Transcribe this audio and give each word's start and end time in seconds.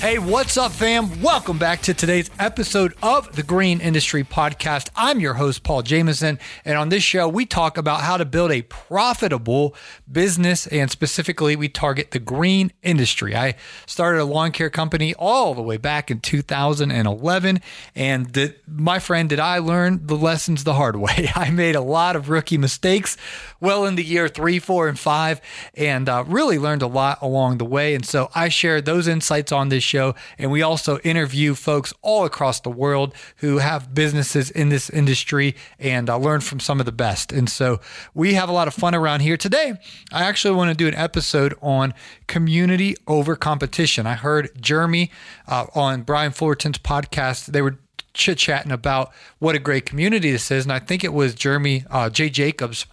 Hey, 0.00 0.20
what's 0.20 0.56
up, 0.56 0.70
fam? 0.70 1.20
Welcome 1.20 1.58
back 1.58 1.82
to 1.82 1.92
today's 1.92 2.30
episode 2.38 2.94
of 3.02 3.34
the 3.34 3.42
Green 3.42 3.80
Industry 3.80 4.22
Podcast. 4.22 4.90
I'm 4.94 5.18
your 5.18 5.34
host, 5.34 5.64
Paul 5.64 5.82
Jameson, 5.82 6.38
and 6.64 6.78
on 6.78 6.88
this 6.88 7.02
show, 7.02 7.28
we 7.28 7.44
talk 7.44 7.76
about 7.76 8.02
how 8.02 8.16
to 8.16 8.24
build 8.24 8.52
a 8.52 8.62
profitable 8.62 9.74
business, 10.10 10.68
and 10.68 10.88
specifically, 10.88 11.56
we 11.56 11.68
target 11.68 12.12
the 12.12 12.20
green 12.20 12.70
industry. 12.80 13.34
I 13.34 13.56
started 13.86 14.20
a 14.20 14.24
lawn 14.24 14.52
care 14.52 14.70
company 14.70 15.14
all 15.14 15.52
the 15.56 15.62
way 15.62 15.78
back 15.78 16.12
in 16.12 16.20
2011, 16.20 17.60
and 17.96 18.54
my 18.68 19.00
friend, 19.00 19.28
did 19.28 19.40
I 19.40 19.58
learn 19.58 20.06
the 20.06 20.16
lessons 20.16 20.62
the 20.62 20.74
hard 20.74 20.94
way? 20.94 21.28
I 21.34 21.50
made 21.50 21.74
a 21.74 21.80
lot 21.80 22.14
of 22.14 22.28
rookie 22.28 22.56
mistakes 22.56 23.16
well 23.58 23.84
in 23.84 23.96
the 23.96 24.04
year 24.04 24.28
three, 24.28 24.60
four, 24.60 24.86
and 24.86 24.96
five, 24.96 25.40
and 25.74 26.08
uh, 26.08 26.22
really 26.28 26.56
learned 26.56 26.82
a 26.82 26.86
lot 26.86 27.18
along 27.20 27.58
the 27.58 27.64
way. 27.64 27.96
And 27.96 28.06
so 28.06 28.30
I 28.32 28.48
shared 28.48 28.84
those 28.84 29.08
insights 29.08 29.50
on 29.50 29.70
this 29.70 29.87
show. 29.88 30.14
And 30.36 30.52
we 30.52 30.62
also 30.62 30.98
interview 30.98 31.54
folks 31.54 31.92
all 32.02 32.24
across 32.24 32.60
the 32.60 32.70
world 32.70 33.14
who 33.38 33.58
have 33.58 33.94
businesses 33.94 34.50
in 34.50 34.68
this 34.68 34.90
industry 34.90 35.56
and 35.78 36.08
uh, 36.08 36.18
learn 36.18 36.40
from 36.40 36.60
some 36.60 36.80
of 36.80 36.86
the 36.86 36.92
best. 36.92 37.32
And 37.32 37.48
so 37.48 37.80
we 38.14 38.34
have 38.34 38.48
a 38.48 38.52
lot 38.52 38.68
of 38.68 38.74
fun 38.74 38.94
around 38.94 39.20
here. 39.20 39.36
Today, 39.36 39.74
I 40.12 40.24
actually 40.24 40.54
want 40.54 40.70
to 40.70 40.76
do 40.76 40.86
an 40.86 40.94
episode 40.94 41.54
on 41.60 41.94
community 42.26 42.96
over 43.06 43.34
competition. 43.34 44.06
I 44.06 44.14
heard 44.14 44.50
Jeremy 44.60 45.10
uh, 45.46 45.66
on 45.74 46.02
Brian 46.02 46.32
Fullerton's 46.32 46.78
podcast. 46.78 47.46
They 47.46 47.62
were 47.62 47.78
chit 48.14 48.38
chatting 48.38 48.72
about 48.72 49.12
what 49.38 49.54
a 49.54 49.58
great 49.58 49.86
community 49.86 50.30
this 50.30 50.50
is. 50.50 50.64
And 50.64 50.72
I 50.72 50.78
think 50.78 51.04
it 51.04 51.12
was 51.12 51.34
Jeremy 51.34 51.84
uh, 51.90 52.10
Jacobs 52.10 52.86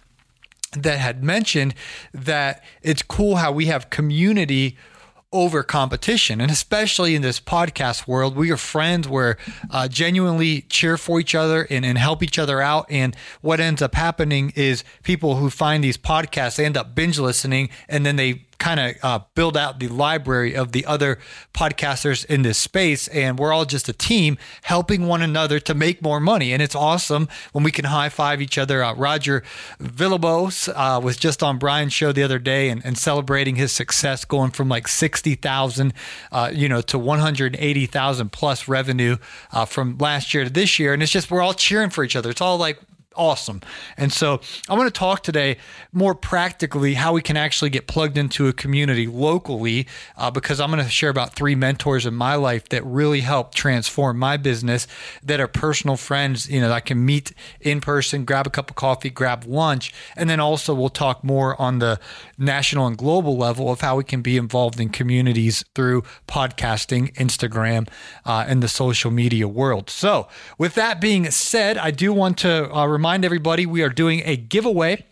that 0.72 0.98
had 0.98 1.22
mentioned 1.22 1.74
that 2.12 2.62
it's 2.82 3.02
cool 3.02 3.36
how 3.36 3.52
we 3.52 3.66
have 3.66 3.90
community 3.90 4.76
over 5.32 5.62
competition. 5.62 6.40
And 6.40 6.50
especially 6.50 7.14
in 7.14 7.22
this 7.22 7.40
podcast 7.40 8.06
world, 8.06 8.36
we 8.36 8.50
are 8.50 8.56
friends. 8.56 9.08
We're 9.08 9.36
uh, 9.70 9.88
genuinely 9.88 10.62
cheer 10.62 10.96
for 10.96 11.20
each 11.20 11.34
other 11.34 11.66
and, 11.68 11.84
and 11.84 11.98
help 11.98 12.22
each 12.22 12.38
other 12.38 12.60
out. 12.60 12.86
And 12.88 13.16
what 13.40 13.60
ends 13.60 13.82
up 13.82 13.94
happening 13.94 14.52
is 14.54 14.84
people 15.02 15.36
who 15.36 15.50
find 15.50 15.82
these 15.82 15.96
podcasts 15.96 16.56
they 16.56 16.64
end 16.64 16.76
up 16.76 16.94
binge 16.94 17.18
listening 17.18 17.70
and 17.88 18.06
then 18.06 18.16
they 18.16 18.46
kind 18.66 18.80
of 18.80 18.96
uh, 19.04 19.20
build 19.36 19.56
out 19.56 19.78
the 19.78 19.86
library 19.86 20.56
of 20.56 20.72
the 20.72 20.84
other 20.86 21.20
podcasters 21.54 22.24
in 22.24 22.42
this 22.42 22.58
space. 22.58 23.06
And 23.08 23.38
we're 23.38 23.52
all 23.52 23.64
just 23.64 23.88
a 23.88 23.92
team 23.92 24.38
helping 24.62 25.06
one 25.06 25.22
another 25.22 25.60
to 25.60 25.72
make 25.72 26.02
more 26.02 26.18
money. 26.18 26.52
And 26.52 26.60
it's 26.60 26.74
awesome 26.74 27.28
when 27.52 27.62
we 27.62 27.70
can 27.70 27.84
high 27.84 28.08
five 28.08 28.42
each 28.42 28.58
other. 28.58 28.82
Uh, 28.82 28.92
Roger 28.94 29.44
Villalobos 29.80 30.68
uh, 30.74 31.00
was 31.00 31.16
just 31.16 31.44
on 31.44 31.58
Brian's 31.58 31.92
show 31.92 32.10
the 32.10 32.24
other 32.24 32.40
day 32.40 32.68
and, 32.68 32.84
and 32.84 32.98
celebrating 32.98 33.54
his 33.54 33.70
success 33.70 34.24
going 34.24 34.50
from 34.50 34.68
like 34.68 34.88
60,000, 34.88 35.94
uh, 36.32 36.50
you 36.52 36.68
know, 36.68 36.80
to 36.80 36.98
180,000 36.98 38.32
plus 38.32 38.66
revenue 38.66 39.16
uh, 39.52 39.64
from 39.64 39.96
last 39.98 40.34
year 40.34 40.42
to 40.42 40.50
this 40.50 40.80
year. 40.80 40.92
And 40.92 41.04
it's 41.04 41.12
just, 41.12 41.30
we're 41.30 41.40
all 41.40 41.54
cheering 41.54 41.90
for 41.90 42.02
each 42.02 42.16
other. 42.16 42.30
It's 42.30 42.40
all 42.40 42.58
like, 42.58 42.80
awesome. 43.16 43.60
And 43.96 44.12
so 44.12 44.40
I 44.68 44.74
want 44.74 44.92
to 44.92 44.98
talk 44.98 45.22
today 45.22 45.56
more 45.92 46.14
practically 46.14 46.94
how 46.94 47.12
we 47.12 47.22
can 47.22 47.36
actually 47.36 47.70
get 47.70 47.86
plugged 47.86 48.18
into 48.18 48.48
a 48.48 48.52
community 48.52 49.06
locally 49.06 49.86
uh, 50.16 50.30
because 50.30 50.60
I'm 50.60 50.70
going 50.70 50.84
to 50.84 50.90
share 50.90 51.10
about 51.10 51.34
three 51.34 51.54
mentors 51.54 52.06
in 52.06 52.14
my 52.14 52.34
life 52.34 52.68
that 52.68 52.84
really 52.84 53.20
helped 53.20 53.56
transform 53.56 54.18
my 54.18 54.36
business 54.36 54.86
that 55.22 55.40
are 55.40 55.48
personal 55.48 55.96
friends, 55.96 56.48
you 56.48 56.60
know, 56.60 56.68
that 56.68 56.74
I 56.74 56.80
can 56.80 57.04
meet 57.04 57.32
in 57.60 57.80
person, 57.80 58.24
grab 58.24 58.46
a 58.46 58.50
cup 58.50 58.70
of 58.70 58.76
coffee, 58.76 59.10
grab 59.10 59.44
lunch. 59.46 59.94
And 60.16 60.28
then 60.28 60.40
also 60.40 60.74
we'll 60.74 60.88
talk 60.88 61.24
more 61.24 61.60
on 61.60 61.78
the 61.78 61.98
national 62.38 62.86
and 62.86 62.96
global 62.96 63.36
level 63.36 63.70
of 63.70 63.80
how 63.80 63.96
we 63.96 64.04
can 64.04 64.22
be 64.22 64.36
involved 64.36 64.80
in 64.80 64.90
communities 64.90 65.64
through 65.74 66.02
podcasting, 66.28 67.12
Instagram, 67.14 67.88
uh, 68.24 68.44
and 68.46 68.62
the 68.62 68.68
social 68.68 69.10
media 69.10 69.48
world. 69.48 69.88
So 69.88 70.28
with 70.58 70.74
that 70.74 71.00
being 71.00 71.30
said, 71.30 71.78
I 71.78 71.90
do 71.90 72.12
want 72.12 72.38
to 72.38 72.72
uh, 72.74 72.86
remind 72.86 73.05
remind 73.06 73.24
everybody 73.24 73.66
we 73.66 73.82
are 73.82 73.88
doing 73.88 74.20
a 74.24 74.36
giveaway 74.36 75.04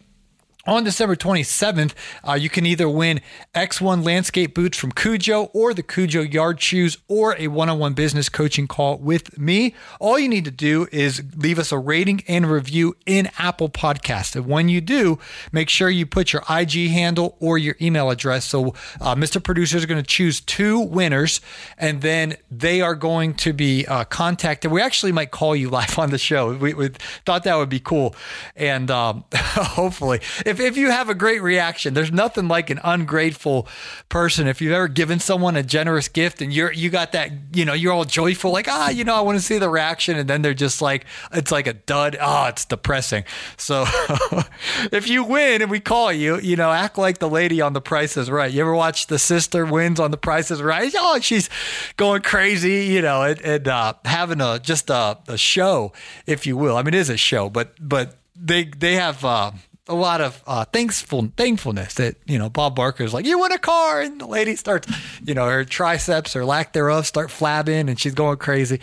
on 0.66 0.84
December 0.84 1.16
27th, 1.16 1.92
uh, 2.26 2.32
you 2.34 2.48
can 2.48 2.64
either 2.66 2.88
win 2.88 3.20
X1 3.54 4.04
landscape 4.04 4.54
boots 4.54 4.78
from 4.78 4.92
Kujo 4.92 5.50
or 5.52 5.74
the 5.74 5.82
Kujo 5.82 6.30
yard 6.32 6.60
shoes 6.60 6.98
or 7.08 7.36
a 7.38 7.48
one 7.48 7.68
on 7.68 7.78
one 7.78 7.92
business 7.92 8.28
coaching 8.28 8.66
call 8.66 8.98
with 8.98 9.38
me. 9.38 9.74
All 10.00 10.18
you 10.18 10.28
need 10.28 10.44
to 10.46 10.50
do 10.50 10.88
is 10.90 11.22
leave 11.36 11.58
us 11.58 11.70
a 11.70 11.78
rating 11.78 12.22
and 12.28 12.50
review 12.50 12.96
in 13.06 13.28
Apple 13.38 13.68
Podcast. 13.68 14.36
And 14.36 14.46
when 14.46 14.68
you 14.68 14.80
do, 14.80 15.18
make 15.52 15.68
sure 15.68 15.90
you 15.90 16.06
put 16.06 16.32
your 16.32 16.42
IG 16.48 16.90
handle 16.90 17.36
or 17.40 17.58
your 17.58 17.76
email 17.80 18.10
address. 18.10 18.46
So, 18.46 18.68
uh, 19.00 19.14
Mr. 19.14 19.42
Producer 19.42 19.76
is 19.76 19.86
going 19.86 20.02
to 20.02 20.06
choose 20.06 20.40
two 20.40 20.80
winners 20.80 21.40
and 21.76 22.00
then 22.00 22.36
they 22.50 22.80
are 22.80 22.94
going 22.94 23.34
to 23.34 23.52
be 23.52 23.86
uh, 23.86 24.04
contacted. 24.04 24.70
We 24.70 24.80
actually 24.80 25.12
might 25.12 25.30
call 25.30 25.54
you 25.54 25.68
live 25.74 25.98
on 25.98 26.10
the 26.10 26.18
show. 26.18 26.54
We, 26.54 26.72
we 26.72 26.88
thought 27.26 27.44
that 27.44 27.56
would 27.56 27.68
be 27.68 27.80
cool. 27.80 28.14
And 28.56 28.90
um, 28.90 29.24
hopefully, 29.34 30.20
if 30.46 30.53
if, 30.54 30.60
if 30.60 30.76
you 30.76 30.90
have 30.90 31.08
a 31.08 31.14
great 31.14 31.42
reaction, 31.42 31.94
there's 31.94 32.12
nothing 32.12 32.48
like 32.48 32.70
an 32.70 32.80
ungrateful 32.84 33.66
person. 34.08 34.46
If 34.46 34.60
you've 34.60 34.72
ever 34.72 34.88
given 34.88 35.18
someone 35.18 35.56
a 35.56 35.62
generous 35.62 36.08
gift 36.08 36.40
and 36.40 36.52
you're 36.52 36.72
you 36.72 36.90
got 36.90 37.12
that, 37.12 37.30
you 37.52 37.64
know, 37.64 37.72
you're 37.72 37.92
all 37.92 38.04
joyful, 38.04 38.52
like, 38.52 38.68
ah, 38.68 38.90
you 38.90 39.04
know, 39.04 39.14
I 39.14 39.20
want 39.20 39.38
to 39.38 39.44
see 39.44 39.58
the 39.58 39.68
reaction, 39.68 40.16
and 40.16 40.28
then 40.28 40.42
they're 40.42 40.54
just 40.54 40.80
like, 40.80 41.06
it's 41.32 41.50
like 41.50 41.66
a 41.66 41.72
dud. 41.72 42.16
Oh, 42.20 42.46
it's 42.46 42.64
depressing. 42.64 43.24
So 43.56 43.84
if 44.92 45.08
you 45.08 45.24
win 45.24 45.62
and 45.62 45.70
we 45.70 45.80
call 45.80 46.12
you, 46.12 46.38
you 46.38 46.56
know, 46.56 46.70
act 46.70 46.98
like 46.98 47.18
the 47.18 47.28
lady 47.28 47.60
on 47.60 47.72
the 47.72 47.80
Price 47.80 48.16
is 48.16 48.30
Right. 48.30 48.52
You 48.52 48.60
ever 48.60 48.74
watch 48.74 49.08
the 49.08 49.18
sister 49.18 49.66
wins 49.66 49.98
on 49.98 50.10
the 50.10 50.16
Price 50.16 50.50
is 50.50 50.62
Right? 50.62 50.92
Oh, 50.96 51.18
she's 51.20 51.50
going 51.96 52.22
crazy, 52.22 52.86
you 52.86 53.02
know, 53.02 53.22
and, 53.22 53.40
and 53.40 53.68
uh, 53.68 53.94
having 54.04 54.40
a 54.40 54.58
just 54.58 54.90
a, 54.90 55.18
a 55.28 55.36
show, 55.36 55.92
if 56.26 56.46
you 56.46 56.56
will. 56.56 56.76
I 56.76 56.82
mean, 56.82 56.94
it 56.94 56.98
is 56.98 57.10
a 57.10 57.16
show, 57.16 57.50
but 57.50 57.74
but 57.80 58.16
they 58.36 58.64
they 58.64 58.94
have 58.94 59.24
uh, 59.24 59.52
a 59.86 59.94
lot 59.94 60.20
of 60.22 60.42
uh, 60.46 60.64
thankful 60.64 61.30
thankfulness 61.36 61.94
that 61.94 62.16
you 62.24 62.38
know 62.38 62.48
Bob 62.48 62.74
Barker 62.74 63.04
is 63.04 63.12
like 63.12 63.26
you 63.26 63.38
win 63.38 63.52
a 63.52 63.58
car 63.58 64.00
and 64.00 64.18
the 64.20 64.26
lady 64.26 64.56
starts 64.56 64.90
you 65.22 65.34
know 65.34 65.46
her 65.46 65.64
triceps 65.64 66.34
or 66.34 66.44
lack 66.44 66.72
thereof 66.72 67.06
start 67.06 67.28
flabbing 67.28 67.88
and 67.88 68.00
she's 68.00 68.14
going 68.14 68.38
crazy. 68.38 68.80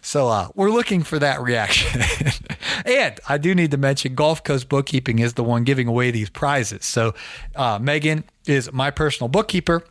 So 0.00 0.28
uh, 0.28 0.48
we're 0.54 0.70
looking 0.70 1.02
for 1.02 1.18
that 1.18 1.42
reaction. 1.42 2.00
and 2.86 3.20
I 3.28 3.36
do 3.36 3.54
need 3.54 3.72
to 3.72 3.76
mention 3.76 4.14
Gulf 4.14 4.42
Coast 4.42 4.68
Bookkeeping 4.68 5.18
is 5.18 5.34
the 5.34 5.44
one 5.44 5.64
giving 5.64 5.86
away 5.86 6.10
these 6.10 6.30
prizes. 6.30 6.86
So 6.86 7.14
uh, 7.54 7.78
Megan 7.78 8.24
is 8.46 8.72
my 8.72 8.90
personal 8.90 9.28
bookkeeper 9.28 9.84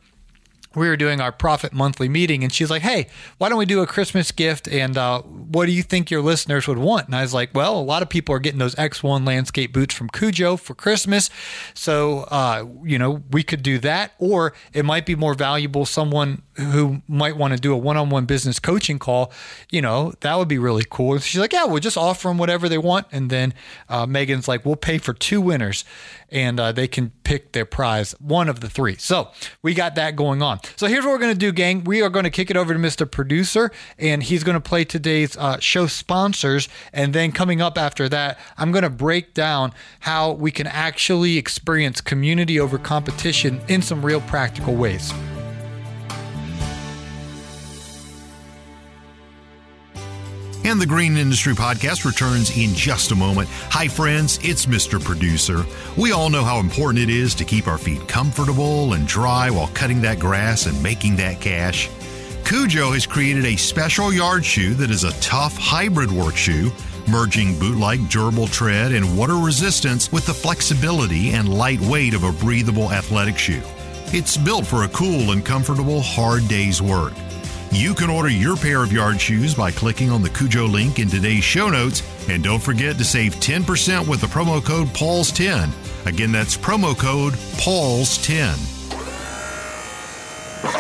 we 0.78 0.88
were 0.88 0.96
doing 0.96 1.20
our 1.20 1.32
profit 1.32 1.74
monthly 1.74 2.08
meeting 2.08 2.44
and 2.44 2.54
she's 2.54 2.70
like 2.70 2.82
hey 2.82 3.08
why 3.38 3.50
don't 3.50 3.58
we 3.58 3.66
do 3.66 3.82
a 3.82 3.88
christmas 3.88 4.32
gift 4.32 4.68
and 4.68 4.98
uh, 4.98 5.22
what 5.22 5.66
do 5.66 5.72
you 5.72 5.84
think 5.84 6.12
your 6.12 6.22
listeners 6.22 6.68
would 6.68 6.78
want? 6.78 7.08
And 7.08 7.16
i 7.16 7.22
was 7.22 7.34
like 7.34 7.50
well 7.54 7.78
a 7.78 7.82
lot 7.82 8.02
of 8.02 8.10
people 8.10 8.36
are 8.36 8.40
getting 8.40 8.60
those 8.60 8.76
x1 8.76 9.26
landscape 9.26 9.74
boots 9.74 9.94
from 9.94 10.10
kujo 10.10 10.60
for 10.60 10.76
christmas 10.76 11.30
so 11.74 12.20
uh, 12.30 12.66
you 12.84 13.00
know 13.00 13.24
we 13.32 13.44
could 13.44 13.64
do 13.64 13.80
that 13.80 14.14
or 14.20 14.54
it 14.74 14.86
might 14.86 15.06
be 15.06 15.16
more 15.16 15.34
valuable 15.34 15.86
someone 15.86 16.44
who 16.56 17.02
might 17.08 17.38
want 17.38 17.54
to 17.54 17.60
do 17.60 17.74
a 17.74 17.78
one-on-one 17.78 18.26
business 18.26 18.60
coaching 18.60 19.00
call 19.00 19.32
you 19.72 19.82
know 19.82 20.14
that 20.22 20.38
would 20.38 20.48
be 20.48 20.58
really 20.58 20.84
cool. 20.90 21.14
And 21.14 21.24
she's 21.24 21.42
like 21.42 21.54
yeah 21.54 21.66
we'll 21.66 21.80
just 21.80 21.98
offer 21.98 22.28
them 22.28 22.38
whatever 22.38 22.70
they 22.70 22.78
want 22.78 23.08
and 23.12 23.30
then 23.30 23.54
uh, 23.90 24.06
megan's 24.06 24.48
like 24.48 24.66
we'll 24.66 24.76
pay 24.76 24.98
for 24.98 25.14
two 25.14 25.42
winners 25.42 25.84
and 26.30 26.60
uh, 26.60 26.72
they 26.72 26.88
can 26.88 27.12
pick 27.24 27.54
their 27.54 27.66
prize 27.66 28.12
one 28.20 28.50
of 28.50 28.60
the 28.60 28.70
three. 28.70 28.96
So 28.98 29.32
we 29.62 29.74
got 29.74 29.96
that 29.96 30.16
going 30.16 30.42
on 30.42 30.60
So 30.76 30.88
here's 30.88 31.06
what 31.06 31.12
we're 31.12 31.20
going 31.20 31.34
to 31.34 31.40
do, 31.40 31.52
gang. 31.52 31.84
We 31.84 32.02
are 32.02 32.10
going 32.10 32.26
to 32.26 32.30
kick 32.30 32.50
it 32.50 32.58
over 32.58 32.74
to 32.74 32.80
Mr. 32.80 33.10
Producer, 33.10 33.72
and 33.98 34.22
he's 34.24 34.44
going 34.44 34.56
to 34.56 34.62
play 34.62 34.86
today's 34.86 35.38
uh, 35.38 35.60
show 35.60 35.88
sponsors. 35.88 36.68
And 36.94 37.14
then 37.14 37.32
coming 37.32 37.62
up 37.62 37.78
after 37.78 38.10
that, 38.10 38.40
I'm 38.58 38.72
going 38.72 38.84
to 38.84 38.90
break 38.90 39.34
down 39.34 39.74
how 40.02 40.32
we 40.32 40.52
can 40.52 40.68
actually 40.68 41.38
experience 41.38 42.02
community 42.02 42.60
over 42.60 42.78
competition 42.78 43.62
in 43.68 43.82
some 43.82 44.06
real 44.06 44.22
practical 44.22 44.76
ways. 44.76 45.14
And 50.68 50.82
the 50.82 50.86
Green 50.86 51.16
Industry 51.16 51.54
Podcast 51.54 52.04
returns 52.04 52.58
in 52.58 52.74
just 52.74 53.12
a 53.12 53.16
moment. 53.16 53.48
Hi, 53.70 53.88
friends, 53.88 54.38
it's 54.44 54.66
Mr. 54.66 55.02
Producer. 55.02 55.66
We 55.96 56.12
all 56.12 56.30
know 56.30 56.44
how 56.44 56.60
important 56.60 57.02
it 57.02 57.10
is 57.10 57.34
to 57.36 57.46
keep 57.46 57.68
our 57.68 57.78
feet 57.78 58.06
comfortable 58.10 58.92
and 58.92 59.08
dry 59.08 59.50
while 59.50 59.70
cutting 59.70 60.02
that 60.02 60.20
grass 60.20 60.66
and 60.66 60.84
making 60.84 61.16
that 61.16 61.40
cash. 61.40 61.88
Kujo 62.44 62.94
has 62.94 63.06
created 63.06 63.46
a 63.46 63.56
special 63.56 64.12
yard 64.12 64.44
shoe 64.44 64.74
that 64.74 64.92
is 64.92 65.06
a 65.06 65.18
tough 65.22 65.56
hybrid 65.58 66.12
work 66.12 66.36
shoe, 66.36 66.70
merging 67.08 67.58
boot 67.58 67.78
like 67.78 68.10
durable 68.10 68.48
tread 68.48 68.92
and 68.92 69.18
water 69.18 69.38
resistance 69.38 70.12
with 70.12 70.26
the 70.26 70.34
flexibility 70.34 71.32
and 71.32 71.48
light 71.48 71.80
weight 71.80 72.14
of 72.14 72.26
a 72.26 72.34
breathable 72.34 72.92
athletic 72.92 73.38
shoe. 73.38 73.62
It's 74.08 74.36
built 74.36 74.68
for 74.68 74.84
a 74.84 74.90
cool 74.90 75.32
and 75.32 75.46
comfortable 75.46 76.02
hard 76.02 76.46
day's 76.50 76.82
work. 76.82 77.14
You 77.72 77.94
can 77.94 78.10
order 78.10 78.30
your 78.30 78.56
pair 78.56 78.82
of 78.82 78.92
yard 78.92 79.20
shoes 79.20 79.54
by 79.54 79.72
clicking 79.72 80.10
on 80.10 80.22
the 80.22 80.30
Kujo 80.30 80.72
link 80.72 81.00
in 81.00 81.10
today's 81.10 81.44
show 81.44 81.70
notes. 81.70 82.02
And 82.30 82.44
don't 82.44 82.62
forget 82.62 82.98
to 82.98 83.04
save 83.04 83.36
10% 83.36 84.08
with 84.08 84.22
the 84.22 84.28
promo 84.28 84.64
code 84.64 84.88
PAULS10. 84.90 85.70
Again, 86.06 86.32
that's 86.32 86.58
promo 86.58 86.98
code 86.98 87.34
PAULS10. 87.34 88.77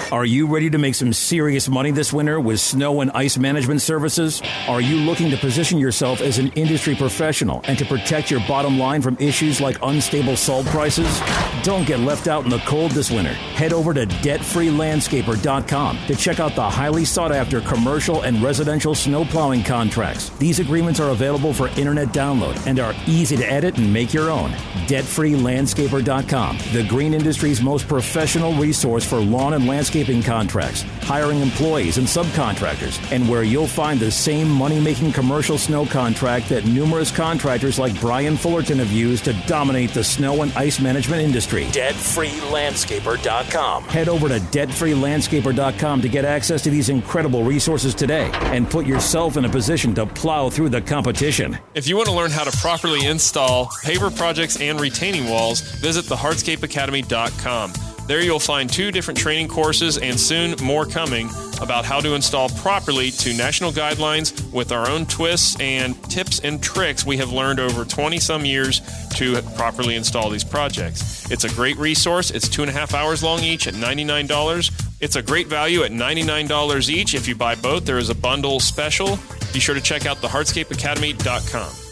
Are 0.09 0.23
you 0.23 0.47
ready 0.47 0.69
to 0.69 0.77
make 0.77 0.95
some 0.95 1.11
serious 1.11 1.67
money 1.67 1.91
this 1.91 2.13
winter 2.13 2.39
with 2.39 2.61
snow 2.61 3.01
and 3.01 3.11
ice 3.11 3.37
management 3.37 3.81
services? 3.81 4.41
Are 4.69 4.79
you 4.79 4.95
looking 4.95 5.29
to 5.31 5.37
position 5.37 5.79
yourself 5.79 6.21
as 6.21 6.39
an 6.39 6.47
industry 6.53 6.95
professional 6.95 7.59
and 7.65 7.77
to 7.77 7.83
protect 7.83 8.31
your 8.31 8.39
bottom 8.47 8.79
line 8.79 9.01
from 9.01 9.17
issues 9.19 9.59
like 9.59 9.77
unstable 9.83 10.37
salt 10.37 10.65
prices? 10.67 11.19
Don't 11.61 11.85
get 11.85 11.99
left 11.99 12.29
out 12.29 12.45
in 12.45 12.49
the 12.49 12.59
cold 12.59 12.91
this 12.91 13.11
winter. 13.11 13.33
Head 13.33 13.73
over 13.73 13.93
to 13.93 14.05
debtfreelandscaper.com 14.05 15.97
to 16.07 16.15
check 16.15 16.39
out 16.39 16.55
the 16.55 16.69
highly 16.69 17.03
sought 17.03 17.33
after 17.33 17.59
commercial 17.59 18.21
and 18.21 18.41
residential 18.41 18.95
snow 18.95 19.25
plowing 19.25 19.61
contracts. 19.61 20.29
These 20.39 20.59
agreements 20.59 21.01
are 21.01 21.09
available 21.11 21.51
for 21.51 21.67
internet 21.69 22.07
download 22.09 22.65
and 22.65 22.79
are 22.79 22.95
easy 23.07 23.35
to 23.35 23.51
edit 23.51 23.77
and 23.77 23.91
make 23.91 24.13
your 24.13 24.29
own. 24.29 24.51
Debtfreelandscaper.com, 24.87 26.59
the 26.71 26.85
green 26.87 27.13
industry's 27.13 27.61
most 27.61 27.89
professional 27.89 28.53
resource 28.53 29.03
for 29.03 29.19
lawn 29.19 29.51
and 29.53 29.67
landscaping 29.97 30.23
contracts, 30.23 30.83
hiring 31.01 31.41
employees 31.41 31.97
and 31.97 32.05
subcontractors, 32.05 33.01
and 33.11 33.27
where 33.27 33.41
you'll 33.43 33.67
find 33.67 33.99
the 33.99 34.11
same 34.11 34.47
money 34.49 34.79
making 34.79 35.11
commercial 35.11 35.57
snow 35.57 35.85
contract 35.85 36.47
that 36.49 36.65
numerous 36.65 37.11
contractors 37.11 37.79
like 37.79 37.99
Brian 37.99 38.37
Fullerton 38.37 38.77
have 38.79 38.91
used 38.91 39.25
to 39.25 39.33
dominate 39.47 39.89
the 39.91 40.03
snow 40.03 40.43
and 40.43 40.51
ice 40.53 40.79
management 40.79 41.21
industry. 41.21 41.65
DebtFreeLandscaper.com. 41.65 43.83
Head 43.85 44.09
over 44.09 44.29
to 44.29 44.39
DebtFreeLandscaper.com 44.39 46.01
to 46.01 46.09
get 46.09 46.25
access 46.25 46.61
to 46.63 46.69
these 46.69 46.89
incredible 46.89 47.43
resources 47.43 47.95
today 47.95 48.29
and 48.33 48.69
put 48.69 48.85
yourself 48.85 49.37
in 49.37 49.45
a 49.45 49.49
position 49.49 49.95
to 49.95 50.05
plow 50.05 50.49
through 50.49 50.69
the 50.69 50.81
competition. 50.81 51.57
If 51.73 51.87
you 51.87 51.95
want 51.97 52.09
to 52.09 52.15
learn 52.15 52.29
how 52.31 52.43
to 52.43 52.55
properly 52.57 53.07
install 53.07 53.67
paver 53.83 54.15
projects 54.15 54.61
and 54.61 54.79
retaining 54.79 55.27
walls, 55.29 55.61
visit 55.61 56.05
thehardscapeacademy.com. 56.05 57.86
There 58.07 58.21
you'll 58.21 58.39
find 58.39 58.69
two 58.69 58.91
different 58.91 59.19
training 59.19 59.49
courses 59.49 59.97
and 59.97 60.17
soon 60.17 60.55
more 60.63 60.85
coming 60.85 61.29
about 61.61 61.83
how 61.83 61.99
to 61.99 62.15
install 62.15 62.47
properly 62.49 63.11
to 63.11 63.33
national 63.33 63.73
guidelines 63.73 64.49
with 64.53 64.71
our 64.71 64.89
own 64.89 65.05
twists 65.07 65.59
and 65.59 66.01
tips 66.09 66.39
and 66.39 66.63
tricks 66.63 67.05
we 67.05 67.17
have 67.17 67.33
learned 67.33 67.59
over 67.59 67.83
20 67.83 68.17
some 68.19 68.45
years 68.45 68.79
to 69.15 69.41
properly 69.57 69.97
install 69.97 70.29
these 70.29 70.45
projects. 70.45 71.29
It's 71.29 71.43
a 71.43 71.49
great 71.49 71.75
resource. 71.75 72.31
It's 72.31 72.47
two 72.47 72.61
and 72.61 72.69
a 72.69 72.73
half 72.73 72.93
hours 72.93 73.23
long 73.23 73.41
each 73.41 73.67
at 73.67 73.73
$99. 73.73 74.85
It's 75.01 75.17
a 75.17 75.21
great 75.21 75.47
value 75.47 75.83
at 75.83 75.91
$99 75.91 76.89
each. 76.89 77.13
If 77.13 77.27
you 77.27 77.35
buy 77.35 77.55
both, 77.55 77.85
there 77.85 77.97
is 77.97 78.09
a 78.09 78.15
bundle 78.15 78.61
special. 78.61 79.19
Be 79.51 79.59
sure 79.59 79.75
to 79.75 79.81
check 79.81 80.05
out 80.05 80.17
thehardscapeacademy.com. 80.17 81.87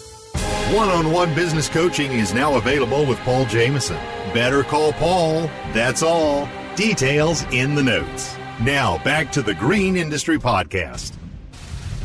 One 0.75 0.89
on 0.89 1.11
one 1.11 1.35
business 1.35 1.67
coaching 1.67 2.13
is 2.13 2.33
now 2.33 2.55
available 2.55 3.05
with 3.05 3.19
Paul 3.19 3.45
Jameson. 3.45 3.99
Better 4.35 4.63
call 4.63 4.91
Paul. 4.91 5.43
That's 5.71 6.03
all. 6.03 6.49
Details 6.75 7.45
in 7.53 7.73
the 7.73 7.81
notes. 7.81 8.35
Now, 8.59 9.01
back 9.01 9.31
to 9.31 9.41
the 9.41 9.53
Green 9.53 9.95
Industry 9.95 10.37
Podcast. 10.37 11.13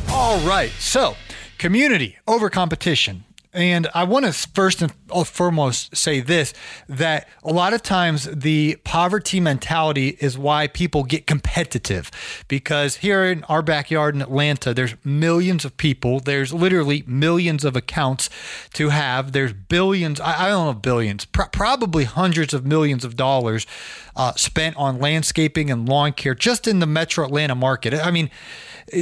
All 0.07 0.39
right. 0.47 0.71
So, 0.79 1.15
community 1.57 2.15
over 2.29 2.49
competition. 2.49 3.25
And 3.53 3.87
I 3.93 4.05
want 4.05 4.25
to 4.25 4.31
first 4.31 4.81
and 4.81 4.93
foremost 5.25 5.95
say 5.95 6.21
this 6.21 6.53
that 6.87 7.27
a 7.43 7.51
lot 7.51 7.73
of 7.73 7.83
times 7.83 8.23
the 8.31 8.77
poverty 8.85 9.41
mentality 9.41 10.15
is 10.19 10.37
why 10.37 10.67
people 10.67 11.03
get 11.03 11.27
competitive. 11.27 12.09
Because 12.47 12.97
here 12.97 13.25
in 13.25 13.43
our 13.45 13.61
backyard 13.61 14.15
in 14.15 14.21
Atlanta, 14.21 14.73
there's 14.73 14.95
millions 15.03 15.65
of 15.65 15.75
people, 15.75 16.21
there's 16.21 16.53
literally 16.53 17.03
millions 17.05 17.65
of 17.65 17.75
accounts 17.75 18.29
to 18.73 18.89
have, 18.89 19.33
there's 19.33 19.51
billions, 19.51 20.21
I, 20.21 20.49
don't 20.49 20.65
know, 20.67 20.73
billions, 20.73 21.25
pr- 21.25 21.43
probably 21.51 22.05
hundreds 22.05 22.53
of 22.53 22.65
millions 22.65 23.03
of 23.03 23.17
dollars 23.17 23.67
uh, 24.15 24.33
spent 24.35 24.77
on 24.77 24.99
landscaping 24.99 25.69
and 25.69 25.89
lawn 25.89 26.13
care 26.13 26.35
just 26.35 26.67
in 26.67 26.79
the 26.79 26.87
metro 26.87 27.25
Atlanta 27.25 27.55
market. 27.55 27.93
I 27.93 28.11
mean, 28.11 28.29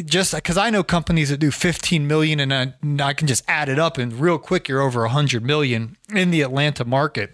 just 0.06 0.34
because 0.34 0.58
I 0.58 0.70
know 0.70 0.84
companies 0.84 1.30
that 1.30 1.38
do 1.38 1.52
15 1.52 2.08
million 2.08 2.40
and 2.40 2.54
I, 2.54 2.74
I 3.04 3.14
can 3.14 3.28
just 3.28 3.44
add 3.48 3.70
it 3.70 3.80
up 3.80 3.98
and 3.98 4.14
real 4.14 4.38
quick 4.38 4.68
you're 4.68 4.82
over 4.82 5.02
100 5.02 5.44
million 5.44 5.98
in 6.14 6.32
the 6.32 6.42
Atlanta 6.42 6.86
market. 6.86 7.32